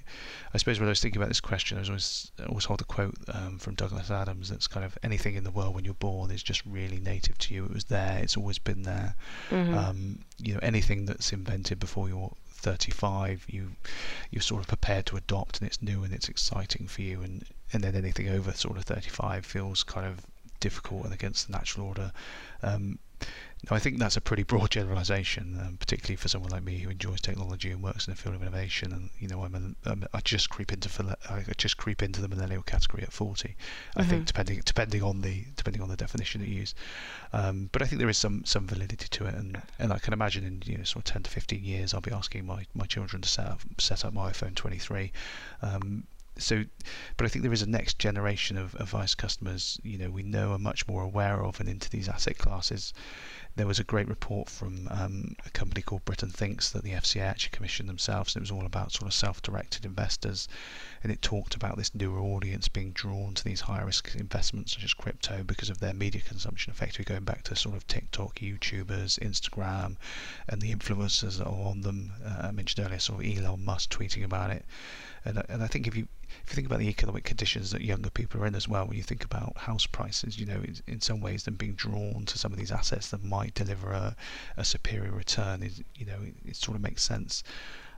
I 0.53 0.57
suppose 0.57 0.79
when 0.79 0.87
I 0.87 0.91
was 0.91 1.01
thinking 1.01 1.21
about 1.21 1.29
this 1.29 1.41
question, 1.41 1.77
I 1.77 1.81
was 1.81 1.89
always 1.89 2.31
always 2.47 2.65
hold 2.65 2.81
a 2.81 2.85
quote 2.85 3.15
um, 3.29 3.59
from 3.59 3.75
Douglas 3.75 4.09
Adams 4.09 4.49
that's 4.49 4.67
kind 4.67 4.85
of 4.85 4.97
anything 5.03 5.35
in 5.35 5.43
the 5.43 5.51
world 5.51 5.75
when 5.75 5.85
you're 5.85 5.93
born 5.93 6.31
is 6.31 6.43
just 6.43 6.65
really 6.65 6.99
native 6.99 7.37
to 7.39 7.53
you. 7.53 7.65
It 7.65 7.73
was 7.73 7.85
there. 7.85 8.19
It's 8.19 8.37
always 8.37 8.59
been 8.59 8.83
there. 8.83 9.15
Mm-hmm. 9.49 9.73
Um, 9.73 10.19
you 10.37 10.53
know, 10.53 10.59
anything 10.61 11.05
that's 11.05 11.33
invented 11.33 11.79
before 11.87 12.09
you're 12.09 12.33
35, 12.49 13.45
you 13.47 13.71
you're 14.29 14.41
sort 14.41 14.61
of 14.61 14.67
prepared 14.67 15.05
to 15.05 15.15
adopt, 15.15 15.59
and 15.59 15.67
it's 15.67 15.81
new 15.81 16.03
and 16.03 16.13
it's 16.13 16.27
exciting 16.27 16.85
for 16.85 17.01
you. 17.01 17.21
And 17.21 17.45
and 17.71 17.81
then 17.81 17.95
anything 17.95 18.27
over 18.27 18.51
sort 18.51 18.77
of 18.77 18.83
35 18.83 19.45
feels 19.45 19.83
kind 19.83 20.05
of 20.05 20.25
difficult 20.59 21.05
and 21.05 21.13
against 21.13 21.47
the 21.47 21.53
natural 21.53 21.87
order. 21.87 22.11
Um, 22.61 22.99
I 23.69 23.79
think 23.79 23.97
that's 23.97 24.15
a 24.15 24.21
pretty 24.21 24.43
broad 24.43 24.71
generalisation, 24.71 25.59
um, 25.59 25.77
particularly 25.77 26.15
for 26.15 26.27
someone 26.27 26.51
like 26.51 26.63
me 26.63 26.77
who 26.77 26.89
enjoys 26.89 27.21
technology 27.21 27.71
and 27.71 27.81
works 27.81 28.07
in 28.07 28.13
the 28.13 28.17
field 28.17 28.35
of 28.35 28.41
innovation. 28.41 28.93
And 28.93 29.09
you 29.19 29.27
know, 29.27 29.43
I'm, 29.43 29.55
a, 29.55 29.89
I'm 29.89 30.05
I 30.13 30.21
just 30.21 30.49
creep 30.49 30.71
into 30.71 31.17
I 31.29 31.43
just 31.57 31.77
creep 31.77 32.03
into 32.03 32.21
the 32.21 32.27
millennial 32.27 32.61
category 32.61 33.03
at 33.03 33.11
40. 33.11 33.49
Mm-hmm. 33.49 33.99
I 33.99 34.03
think 34.03 34.21
mm-hmm. 34.21 34.25
depending 34.25 34.61
depending 34.63 35.03
on 35.03 35.21
the 35.21 35.45
depending 35.55 35.81
on 35.81 35.89
the 35.89 35.97
definition 35.97 36.41
you 36.41 36.47
use. 36.47 36.75
Um, 37.33 37.69
but 37.71 37.81
I 37.81 37.85
think 37.85 37.99
there 37.99 38.09
is 38.09 38.17
some 38.17 38.45
some 38.45 38.67
validity 38.67 39.07
to 39.09 39.25
it, 39.25 39.33
and, 39.33 39.61
and 39.79 39.91
I 39.91 39.99
can 39.99 40.13
imagine 40.13 40.45
in 40.45 40.61
you 40.65 40.77
know 40.77 40.83
sort 40.83 41.07
of 41.07 41.13
10 41.13 41.23
to 41.23 41.29
15 41.31 41.63
years 41.63 41.93
I'll 41.93 42.01
be 42.01 42.11
asking 42.11 42.45
my, 42.45 42.65
my 42.73 42.85
children 42.85 43.21
to 43.21 43.29
set 43.29 43.47
up 43.47 43.61
set 43.79 44.05
up 44.05 44.13
my 44.13 44.31
iPhone 44.31 44.55
23. 44.55 45.11
Um, 45.61 46.03
so, 46.39 46.65
but 47.17 47.25
I 47.25 47.29
think 47.29 47.43
there 47.43 47.53
is 47.53 47.61
a 47.61 47.69
next 47.69 47.97
generation 47.99 48.57
of, 48.57 48.75
of 48.75 48.89
Vice 48.89 49.15
customers, 49.15 49.79
you 49.83 49.97
know, 49.97 50.11
we 50.11 50.23
know 50.23 50.51
are 50.51 50.59
much 50.59 50.87
more 50.87 51.01
aware 51.01 51.43
of 51.43 51.59
and 51.59 51.67
into 51.67 51.89
these 51.89 52.07
asset 52.07 52.37
classes. 52.37 52.93
There 53.57 53.67
was 53.67 53.79
a 53.79 53.83
great 53.83 54.07
report 54.07 54.49
from 54.49 54.87
um, 54.91 55.35
a 55.45 55.49
company 55.49 55.81
called 55.81 56.05
Britain 56.05 56.29
Thinks 56.29 56.69
that 56.69 56.83
the 56.83 56.91
FCA 56.91 57.21
actually 57.21 57.55
commissioned 57.55 57.89
themselves. 57.89 58.35
And 58.35 58.41
it 58.41 58.43
was 58.43 58.51
all 58.51 58.65
about 58.65 58.91
sort 58.91 59.07
of 59.07 59.13
self-directed 59.13 59.83
investors, 59.83 60.47
and 61.03 61.11
it 61.11 61.21
talked 61.21 61.55
about 61.55 61.77
this 61.77 61.93
newer 61.93 62.19
audience 62.19 62.67
being 62.67 62.91
drawn 62.91 63.33
to 63.33 63.43
these 63.43 63.61
higher 63.61 63.85
risk 63.85 64.15
investments 64.15 64.73
such 64.73 64.83
as 64.83 64.93
crypto 64.93 65.43
because 65.43 65.69
of 65.69 65.79
their 65.79 65.93
media 65.93 66.21
consumption. 66.21 66.71
Effectively, 66.71 67.05
going 67.05 67.23
back 67.23 67.43
to 67.43 67.55
sort 67.55 67.75
of 67.75 67.87
TikTok, 67.87 68.35
YouTubers, 68.35 69.19
Instagram, 69.19 69.97
and 70.47 70.61
the 70.61 70.73
influencers 70.73 71.37
that 71.37 71.47
are 71.47 71.67
on 71.67 71.81
them. 71.81 72.11
Uh, 72.25 72.47
I 72.47 72.51
mentioned 72.51 72.85
earlier, 72.85 72.99
sort 72.99 73.23
of 73.23 73.37
Elon 73.37 73.63
Musk 73.63 73.91
tweeting 73.91 74.23
about 74.23 74.51
it. 74.51 74.65
And, 75.25 75.43
and 75.49 75.63
I 75.63 75.67
think 75.67 75.87
if 75.87 75.95
you 75.95 76.07
if 76.43 76.51
you 76.51 76.55
think 76.55 76.67
about 76.67 76.79
the 76.79 76.89
economic 76.89 77.23
conditions 77.23 77.71
that 77.71 77.81
younger 77.81 78.09
people 78.09 78.41
are 78.41 78.45
in 78.45 78.55
as 78.55 78.67
well, 78.67 78.85
when 78.85 78.97
you 78.97 79.03
think 79.03 79.23
about 79.23 79.57
house 79.57 79.85
prices, 79.85 80.39
you 80.39 80.45
know, 80.45 80.61
in 80.87 81.01
some 81.01 81.21
ways, 81.21 81.43
them 81.43 81.55
being 81.55 81.73
drawn 81.73 82.25
to 82.25 82.37
some 82.37 82.51
of 82.51 82.57
these 82.57 82.71
assets 82.71 83.09
that 83.11 83.23
might 83.23 83.53
deliver 83.53 83.91
a, 83.91 84.15
a 84.55 84.63
superior 84.65 85.11
return, 85.11 85.63
is, 85.63 85.81
you 85.95 86.05
know, 86.05 86.21
it, 86.21 86.35
it, 86.45 86.55
sort 86.55 86.75
of 86.75 86.81
makes 86.81 87.03
sense. 87.03 87.43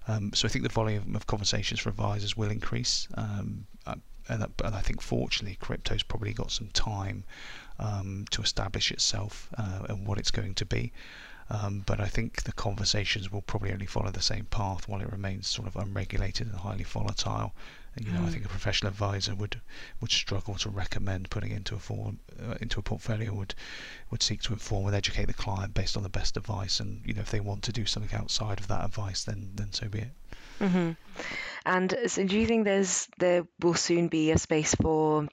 Um, 0.10 0.32
so 0.34 0.48
I 0.48 0.50
think 0.50 0.64
the 0.64 0.70
volume 0.70 1.16
of 1.16 1.28
conversations 1.28 1.80
for 1.80 1.90
advisors 1.90 2.36
will 2.36 2.50
increase. 2.50 3.08
Um, 3.14 3.68
uh, 3.86 3.96
and, 4.28 4.44
and, 4.64 4.76
I 4.76 4.82
think 4.82 5.02
fortunately, 5.02 5.58
crypto's 5.60 6.02
probably 6.02 6.34
got 6.34 6.52
some 6.52 6.70
time 6.70 7.24
um, 7.78 8.26
to 8.32 8.42
establish 8.42 8.92
itself 8.92 9.50
uh, 9.58 9.86
and 9.88 10.08
what 10.08 10.18
it's 10.18 10.32
going 10.32 10.56
to 10.56 10.66
be. 10.66 10.92
Um, 11.52 11.84
but 11.86 12.00
I 12.00 12.08
think 12.08 12.44
the 12.44 12.52
conversations 12.52 13.32
will 13.32 13.42
probably 13.42 13.72
only 13.72 13.86
follow 13.86 14.10
the 14.10 14.22
same 14.22 14.46
path 14.46 14.88
while 14.88 15.02
it 15.02 15.12
remains 15.12 15.48
sort 15.48 15.68
of 15.68 15.76
unregulated 15.76 16.48
and 16.48 16.58
highly 16.58 16.84
volatile. 16.84 17.54
You 17.98 18.12
know. 18.12 18.20
I 18.20 18.24
hmm. 18.24 18.30
think 18.30 18.46
a 18.46 18.50
professional 18.50 18.92
advisor 18.92 19.36
would 19.36 19.62
would 20.02 20.12
struggle 20.12 20.56
to 20.56 20.70
recommend 20.70 21.30
putting 21.30 21.52
into 21.52 21.76
a 21.76 21.80
form 21.80 22.20
uh, 22.42 22.56
into 22.62 22.80
a 22.80 22.84
portfolio. 22.84 23.34
Would 23.34 23.56
would 24.12 24.24
seek 24.24 24.42
to 24.44 24.54
inform 24.54 24.88
and 24.88 24.96
educate 24.96 25.26
the 25.26 25.34
client 25.34 25.74
based 25.74 25.98
on 25.98 26.04
the 26.04 26.10
best 26.10 26.38
advice. 26.38 26.80
And 26.80 27.02
you 27.06 27.14
know, 27.14 27.22
if 27.22 27.32
they 27.32 27.40
want 27.40 27.64
to 27.64 27.72
do 27.72 27.86
something 27.86 28.18
outside 28.18 28.60
of 28.60 28.68
that 28.68 28.86
advice, 28.86 29.24
then 29.24 29.52
then 29.56 29.74
so 29.74 29.88
be 29.88 30.00
it. 30.00 30.12
Mm-hmm. 30.60 30.92
And 31.66 31.98
so, 32.08 32.26
do 32.26 32.38
you 32.38 32.46
think 32.46 32.66
there's 32.66 33.08
there 33.18 33.48
will 33.62 33.76
soon 33.76 34.08
be 34.08 34.32
a 34.32 34.38
space 34.38 34.76
for 34.76 35.28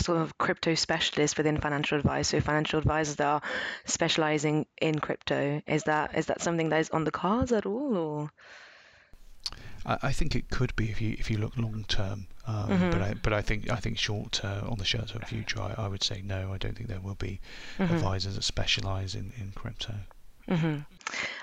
sort 0.00 0.18
of 0.18 0.36
crypto 0.38 0.74
specialists 0.74 1.36
within 1.36 1.60
financial 1.60 1.98
advice 1.98 2.28
so 2.28 2.40
financial 2.40 2.78
advisors 2.78 3.16
that 3.16 3.26
are 3.26 3.42
specializing 3.84 4.66
in 4.80 4.98
crypto 4.98 5.60
is 5.66 5.84
that 5.84 6.16
is 6.16 6.26
that 6.26 6.40
something 6.40 6.70
that 6.70 6.80
is 6.80 6.90
on 6.90 7.04
the 7.04 7.10
cards 7.10 7.52
at 7.52 7.66
all 7.66 7.96
or 7.96 8.30
I, 9.86 10.12
think 10.12 10.34
it 10.34 10.48
could 10.50 10.74
be 10.76 10.90
if 10.90 11.00
you 11.00 11.14
if 11.18 11.30
you 11.30 11.36
look 11.36 11.56
long 11.56 11.84
term, 11.88 12.26
um, 12.46 12.68
mm-hmm. 12.68 12.90
but 12.90 13.02
I 13.02 13.14
but 13.22 13.32
I 13.32 13.42
think 13.42 13.70
I 13.70 13.76
think 13.76 13.98
short 13.98 14.32
term 14.32 14.68
on 14.68 14.78
the 14.78 14.84
short 14.84 15.08
term 15.08 15.22
future, 15.22 15.60
I, 15.60 15.74
I 15.76 15.88
would 15.88 16.02
say 16.02 16.22
no. 16.22 16.52
I 16.52 16.58
don't 16.58 16.74
think 16.76 16.88
there 16.88 17.00
will 17.00 17.16
be 17.16 17.40
mm-hmm. 17.78 17.94
advisors 17.94 18.36
that 18.36 18.42
specialise 18.44 19.14
in 19.14 19.32
in 19.36 19.52
crypto. 19.54 19.94
Mm-hmm. 20.48 20.80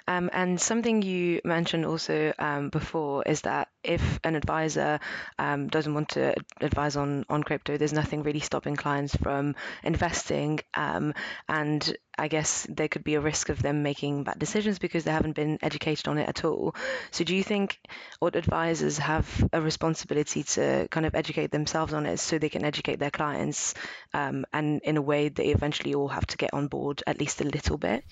Um, 0.07 0.29
and 0.33 0.59
something 0.59 1.01
you 1.01 1.41
mentioned 1.45 1.85
also 1.85 2.33
um, 2.39 2.69
before 2.69 3.23
is 3.23 3.41
that 3.41 3.69
if 3.83 4.19
an 4.23 4.35
advisor 4.35 4.99
um, 5.39 5.67
doesn't 5.67 5.93
want 5.93 6.09
to 6.09 6.33
advise 6.59 6.95
on, 6.97 7.25
on 7.29 7.43
crypto, 7.43 7.77
there's 7.77 7.93
nothing 7.93 8.23
really 8.23 8.39
stopping 8.39 8.75
clients 8.75 9.15
from 9.15 9.55
investing. 9.83 10.59
Um, 10.73 11.13
and 11.47 11.95
I 12.17 12.27
guess 12.27 12.67
there 12.69 12.87
could 12.87 13.03
be 13.03 13.15
a 13.15 13.21
risk 13.21 13.49
of 13.49 13.61
them 13.61 13.83
making 13.83 14.23
bad 14.23 14.37
decisions 14.37 14.79
because 14.79 15.03
they 15.03 15.11
haven't 15.11 15.35
been 15.35 15.59
educated 15.61 16.07
on 16.07 16.17
it 16.17 16.27
at 16.27 16.43
all. 16.43 16.75
So, 17.11 17.23
do 17.23 17.35
you 17.35 17.43
think 17.43 17.79
what 18.19 18.35
advisors 18.35 18.97
have 18.97 19.49
a 19.53 19.61
responsibility 19.61 20.43
to 20.43 20.87
kind 20.91 21.05
of 21.05 21.15
educate 21.15 21.51
themselves 21.51 21.93
on 21.93 22.05
it 22.05 22.17
so 22.17 22.37
they 22.37 22.49
can 22.49 22.65
educate 22.65 22.99
their 22.99 23.11
clients 23.11 23.73
um, 24.13 24.45
and 24.51 24.81
in 24.83 24.97
a 24.97 25.01
way 25.01 25.29
they 25.29 25.47
eventually 25.47 25.93
all 25.93 26.09
have 26.09 26.27
to 26.27 26.37
get 26.37 26.53
on 26.53 26.67
board 26.67 27.01
at 27.07 27.19
least 27.19 27.41
a 27.41 27.45
little 27.45 27.77
bit? 27.77 28.03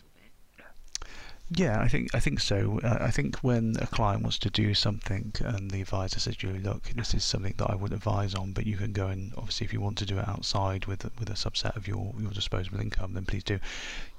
Yeah, 1.51 1.81
I 1.81 1.87
think 1.87 2.13
I 2.13 2.19
think 2.19 2.39
so. 2.41 2.79
Uh, 2.83 2.97
I 3.01 3.09
think 3.09 3.37
when 3.37 3.75
a 3.81 3.87
client 3.87 4.21
wants 4.21 4.37
to 4.37 4.51
do 4.51 4.75
something 4.75 5.33
and 5.43 5.71
the 5.71 5.81
advisor 5.81 6.19
says, 6.19 6.43
"You 6.43 6.51
look, 6.53 6.83
this 6.95 7.15
is 7.15 7.23
something 7.23 7.55
that 7.57 7.71
I 7.71 7.73
would 7.75 7.91
advise 7.91 8.35
on, 8.35 8.51
but 8.51 8.67
you 8.67 8.77
can 8.77 8.93
go 8.93 9.07
and 9.07 9.33
obviously 9.35 9.65
if 9.65 9.73
you 9.73 9.81
want 9.81 9.97
to 9.97 10.05
do 10.05 10.19
it 10.19 10.27
outside 10.27 10.85
with 10.85 11.03
with 11.17 11.27
a 11.27 11.33
subset 11.33 11.75
of 11.75 11.87
your 11.87 12.13
your 12.19 12.29
disposable 12.29 12.79
income, 12.79 13.13
then 13.15 13.25
please 13.25 13.43
do." 13.43 13.59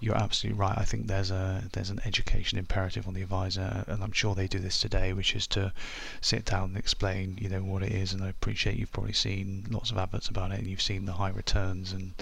You're 0.01 0.17
absolutely 0.17 0.59
right. 0.59 0.77
I 0.77 0.85
think 0.85 1.07
there's 1.07 1.31
a 1.31 1.63
there's 1.73 1.91
an 1.91 2.01
education 2.05 2.59
imperative 2.59 3.07
on 3.07 3.15
the 3.15 3.23
advisor, 3.23 3.85
and 3.87 4.03
I'm 4.03 4.11
sure 4.13 4.35
they 4.35 4.49
do 4.49 4.59
this 4.59 4.81
today, 4.81 5.13
which 5.13 5.37
is 5.37 5.47
to 5.49 5.73
sit 6.21 6.45
down 6.47 6.71
and 6.71 6.77
explain, 6.77 7.39
you 7.41 7.49
know, 7.49 7.63
what 7.63 7.85
it 7.85 7.93
is. 7.93 8.13
And 8.13 8.25
I 8.25 8.29
appreciate 8.31 8.77
you've 8.77 8.93
probably 8.93 9.13
seen 9.13 9.67
lots 9.71 9.93
of 9.93 9.99
adverts 9.99 10.27
about 10.29 10.51
it, 10.51 10.59
and 10.59 10.67
you've 10.67 10.83
seen 10.83 11.05
the 11.05 11.13
high 11.13 11.31
returns, 11.31 11.93
and 11.93 12.13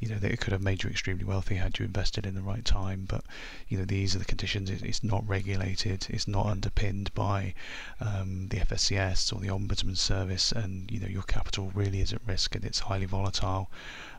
you 0.00 0.08
know 0.08 0.18
that 0.18 0.32
it 0.32 0.40
could 0.40 0.52
have 0.52 0.62
made 0.62 0.82
you 0.82 0.90
extremely 0.90 1.24
wealthy 1.24 1.54
had 1.56 1.78
you 1.78 1.84
invested 1.84 2.26
in 2.26 2.34
the 2.34 2.42
right 2.42 2.64
time. 2.64 3.04
But 3.08 3.22
you 3.68 3.78
know 3.78 3.84
these 3.84 4.16
are 4.16 4.18
the 4.18 4.24
conditions 4.24 4.47
conditions. 4.48 4.82
It's 4.82 5.04
not 5.04 5.28
regulated. 5.28 6.06
It's 6.08 6.26
not 6.26 6.46
underpinned 6.46 7.12
by 7.14 7.54
um, 8.00 8.48
the 8.48 8.58
FSCS 8.58 9.32
or 9.32 9.40
the 9.40 9.48
Ombudsman 9.48 9.96
Service, 9.96 10.52
and 10.52 10.90
you 10.90 11.00
know 11.00 11.06
your 11.06 11.22
capital 11.22 11.70
really 11.74 12.00
is 12.00 12.12
at 12.12 12.20
risk 12.26 12.54
and 12.54 12.64
it's 12.64 12.80
highly 12.80 13.06
volatile. 13.06 13.70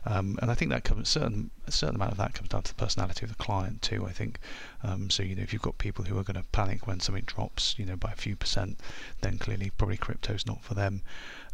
Um, 0.06 0.38
and 0.40 0.50
I 0.50 0.54
think 0.54 0.70
that 0.70 0.84
comes 0.84 1.08
certain 1.08 1.50
a 1.66 1.72
certain 1.72 1.96
amount 1.96 2.12
of 2.12 2.18
that 2.18 2.34
comes 2.34 2.48
down 2.48 2.62
to 2.62 2.70
the 2.70 2.82
personality 2.82 3.24
of 3.24 3.30
the 3.30 3.42
client 3.42 3.82
too. 3.82 4.06
I 4.06 4.12
think 4.12 4.38
um, 4.82 5.10
so. 5.10 5.22
You 5.22 5.36
know, 5.36 5.42
if 5.42 5.52
you've 5.52 5.62
got 5.62 5.78
people 5.78 6.04
who 6.04 6.18
are 6.18 6.24
going 6.24 6.40
to 6.40 6.48
panic 6.52 6.86
when 6.86 7.00
something 7.00 7.24
drops, 7.26 7.78
you 7.78 7.84
know, 7.84 7.96
by 7.96 8.12
a 8.12 8.16
few 8.16 8.36
percent, 8.36 8.78
then 9.20 9.38
clearly 9.38 9.70
probably 9.76 9.96
crypto's 9.96 10.46
not 10.46 10.62
for 10.62 10.74
them. 10.74 11.02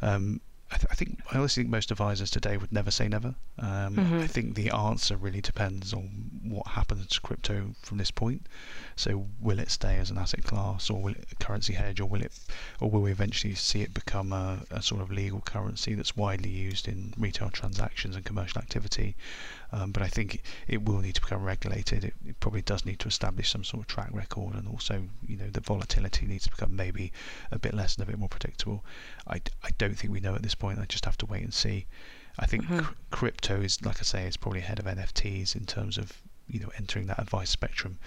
Um, 0.03 0.41
I, 0.71 0.77
th- 0.79 0.89
I, 0.91 0.95
think 0.95 1.21
I 1.33 1.39
honestly 1.39 1.63
think 1.63 1.71
most 1.71 1.93
advisors 1.93 2.31
today 2.31 2.57
would 2.57 2.73
never 2.73 2.91
say 2.91 3.07
never. 3.07 3.37
Um, 3.59 3.97
mm-hmm. 3.97 4.19
I 4.19 4.27
think 4.27 4.55
the 4.55 4.71
answer 4.71 5.17
really 5.17 5.41
depends 5.41 5.93
on 5.93 6.31
what 6.43 6.67
happens 6.67 7.07
to 7.07 7.21
crypto 7.21 7.71
from 7.83 7.99
this 7.99 8.11
point. 8.11 8.47
So, 8.97 9.29
will 9.41 9.61
it 9.61 9.71
stay 9.71 9.97
as 9.97 10.11
an 10.11 10.19
asset 10.19 10.43
class, 10.43 10.91
or 10.91 11.01
will 11.01 11.13
it 11.13 11.29
a 11.31 11.37
currency 11.37 11.75
hedge, 11.75 12.01
or 12.01 12.07
will 12.07 12.23
it, 12.23 12.33
or 12.81 12.91
will 12.91 13.03
we 13.03 13.13
eventually 13.13 13.55
see 13.55 13.83
it 13.83 13.95
become 13.95 14.33
a, 14.33 14.65
a 14.71 14.83
sort 14.83 15.03
of 15.03 15.11
legal 15.13 15.41
currency 15.41 15.95
that's 15.95 16.17
widely 16.17 16.51
used 16.51 16.89
in 16.89 17.15
retail 17.17 17.51
transactions 17.51 18.17
and 18.17 18.25
commercial 18.25 18.61
activity? 18.61 19.15
Um, 19.73 19.91
but 19.93 20.03
I 20.03 20.09
think 20.09 20.43
it 20.69 20.85
will 20.85 21.01
need 21.01 21.15
to 21.17 21.21
become 21.21 21.43
regulated. 21.43 22.05
It, 22.05 22.15
it, 22.25 22.41
probably 22.41 22.63
does 22.63 22.85
need 22.85 23.01
to 23.01 23.09
establish 23.09 23.51
some 23.51 23.65
sort 23.65 23.83
of 23.83 23.87
track 23.89 24.11
record, 24.13 24.55
and 24.55 24.69
also, 24.69 25.03
you 25.27 25.37
know, 25.37 25.49
the 25.51 25.61
volatility 25.61 26.27
needs 26.27 26.45
to 26.45 26.51
become 26.51 26.77
maybe 26.77 27.13
a 27.51 27.59
bit 27.59 27.75
less 27.75 27.97
and 27.97 28.05
a 28.05 28.07
bit 28.07 28.19
more 28.19 28.29
predictable. 28.29 28.85
I, 29.27 29.41
I 29.63 29.71
don't 29.79 29.99
think 29.99 30.13
we 30.13 30.21
know 30.21 30.35
at 30.35 30.43
this 30.43 30.55
point. 30.55 30.79
I 30.79 30.85
just 30.85 31.05
have 31.05 31.19
to 31.19 31.27
wait 31.27 31.43
and 31.43 31.53
see. 31.53 31.87
I 32.39 32.47
think 32.47 32.65
mm-hmm. 32.65 32.79
cr- 32.81 32.95
crypto 33.11 33.61
is, 33.61 33.85
like 33.85 33.99
I 33.99 34.03
say, 34.03 34.27
is 34.27 34.37
probably 34.37 34.61
ahead 34.61 34.79
of 34.79 34.85
NFTs 34.85 35.57
in 35.57 35.65
terms 35.65 35.99
of 35.99 36.13
you 36.49 36.61
know 36.61 36.71
entering 36.79 37.07
that 37.07 37.19
advice 37.19 37.51
spectrum, 37.51 37.99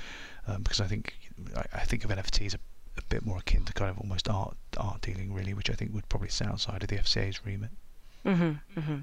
um, 0.47 0.61
because 0.63 0.79
I 0.79 0.87
think 0.87 1.13
I, 1.55 1.63
I, 1.73 1.85
think 1.85 2.05
of 2.05 2.11
NFTs 2.11 2.55
a, 2.55 2.59
a 2.97 3.01
bit 3.09 3.25
more 3.25 3.39
akin 3.39 3.65
to 3.65 3.73
kind 3.73 3.89
of 3.89 3.97
almost 3.99 4.29
art 4.29 4.55
art 4.77 5.01
dealing, 5.01 5.33
really, 5.33 5.53
which 5.53 5.69
I 5.69 5.73
think 5.73 5.93
would 5.93 6.07
probably 6.09 6.29
sit 6.29 6.47
outside 6.47 6.83
of 6.83 6.89
the 6.89 6.97
FCA's 6.97 7.45
remit. 7.45 7.71
Mm-hmm, 8.25 8.79
mm-hmm. 8.79 8.97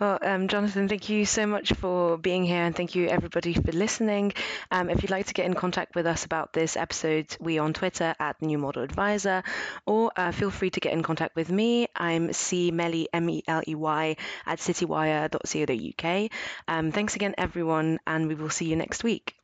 Well, 0.00 0.18
um, 0.22 0.48
Jonathan, 0.48 0.88
thank 0.88 1.08
you 1.08 1.24
so 1.24 1.46
much 1.46 1.72
for 1.72 2.18
being 2.18 2.44
here, 2.44 2.62
and 2.62 2.76
thank 2.76 2.94
you 2.94 3.08
everybody 3.08 3.54
for 3.54 3.72
listening. 3.72 4.34
Um, 4.70 4.90
if 4.90 5.02
you'd 5.02 5.10
like 5.10 5.26
to 5.26 5.34
get 5.34 5.46
in 5.46 5.54
contact 5.54 5.94
with 5.94 6.06
us 6.06 6.24
about 6.24 6.52
this 6.52 6.76
episode, 6.76 7.36
we 7.40 7.58
are 7.58 7.64
on 7.64 7.72
Twitter 7.72 8.14
at 8.20 8.40
New 8.42 8.58
Model 8.58 8.82
Adviser, 8.82 9.42
or 9.86 10.12
uh, 10.16 10.32
feel 10.32 10.50
free 10.50 10.70
to 10.70 10.80
get 10.80 10.92
in 10.92 11.02
contact 11.02 11.34
with 11.36 11.50
me. 11.50 11.88
I'm 11.96 12.32
C 12.32 12.72
Meley 12.72 13.06
M 13.12 13.28
E 13.30 13.42
L 13.48 13.62
E 13.66 13.74
Y 13.74 14.16
at 14.46 14.58
citywire.co.uk. 14.58 16.30
Um, 16.68 16.92
thanks 16.92 17.16
again, 17.16 17.34
everyone, 17.38 17.98
and 18.06 18.28
we 18.28 18.34
will 18.34 18.50
see 18.50 18.66
you 18.66 18.76
next 18.76 19.02
week. 19.04 19.34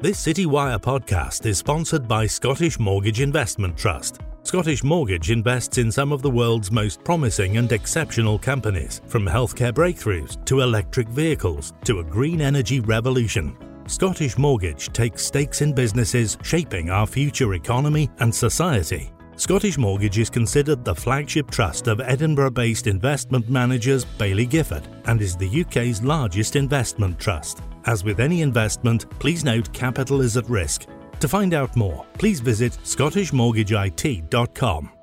This 0.00 0.24
CityWire 0.24 0.78
podcast 0.78 1.44
is 1.44 1.58
sponsored 1.58 2.06
by 2.06 2.24
Scottish 2.24 2.78
Mortgage 2.78 3.20
Investment 3.20 3.76
Trust. 3.76 4.20
Scottish 4.44 4.84
Mortgage 4.84 5.32
invests 5.32 5.76
in 5.78 5.90
some 5.90 6.12
of 6.12 6.22
the 6.22 6.30
world's 6.30 6.70
most 6.70 7.02
promising 7.02 7.56
and 7.56 7.72
exceptional 7.72 8.38
companies, 8.38 9.00
from 9.08 9.26
healthcare 9.26 9.72
breakthroughs 9.72 10.42
to 10.44 10.60
electric 10.60 11.08
vehicles 11.08 11.72
to 11.82 11.98
a 11.98 12.04
green 12.04 12.40
energy 12.40 12.78
revolution. 12.78 13.56
Scottish 13.88 14.38
Mortgage 14.38 14.92
takes 14.92 15.26
stakes 15.26 15.62
in 15.62 15.72
businesses 15.72 16.38
shaping 16.44 16.90
our 16.90 17.04
future 17.04 17.54
economy 17.54 18.08
and 18.20 18.32
society. 18.32 19.10
Scottish 19.34 19.78
Mortgage 19.78 20.18
is 20.18 20.30
considered 20.30 20.84
the 20.84 20.94
flagship 20.94 21.50
trust 21.50 21.88
of 21.88 22.00
Edinburgh 22.00 22.52
based 22.52 22.86
investment 22.86 23.50
managers 23.50 24.04
Baillie 24.04 24.48
Gifford 24.48 24.86
and 25.06 25.20
is 25.20 25.36
the 25.36 25.62
UK's 25.62 26.04
largest 26.04 26.54
investment 26.54 27.18
trust. 27.18 27.62
As 27.88 28.04
with 28.04 28.20
any 28.20 28.42
investment, 28.42 29.08
please 29.18 29.44
note 29.44 29.72
capital 29.72 30.20
is 30.20 30.36
at 30.36 30.46
risk. 30.50 30.84
To 31.20 31.28
find 31.28 31.54
out 31.54 31.74
more, 31.74 32.04
please 32.18 32.38
visit 32.38 32.78
scottishmortgageit.com. 32.84 34.97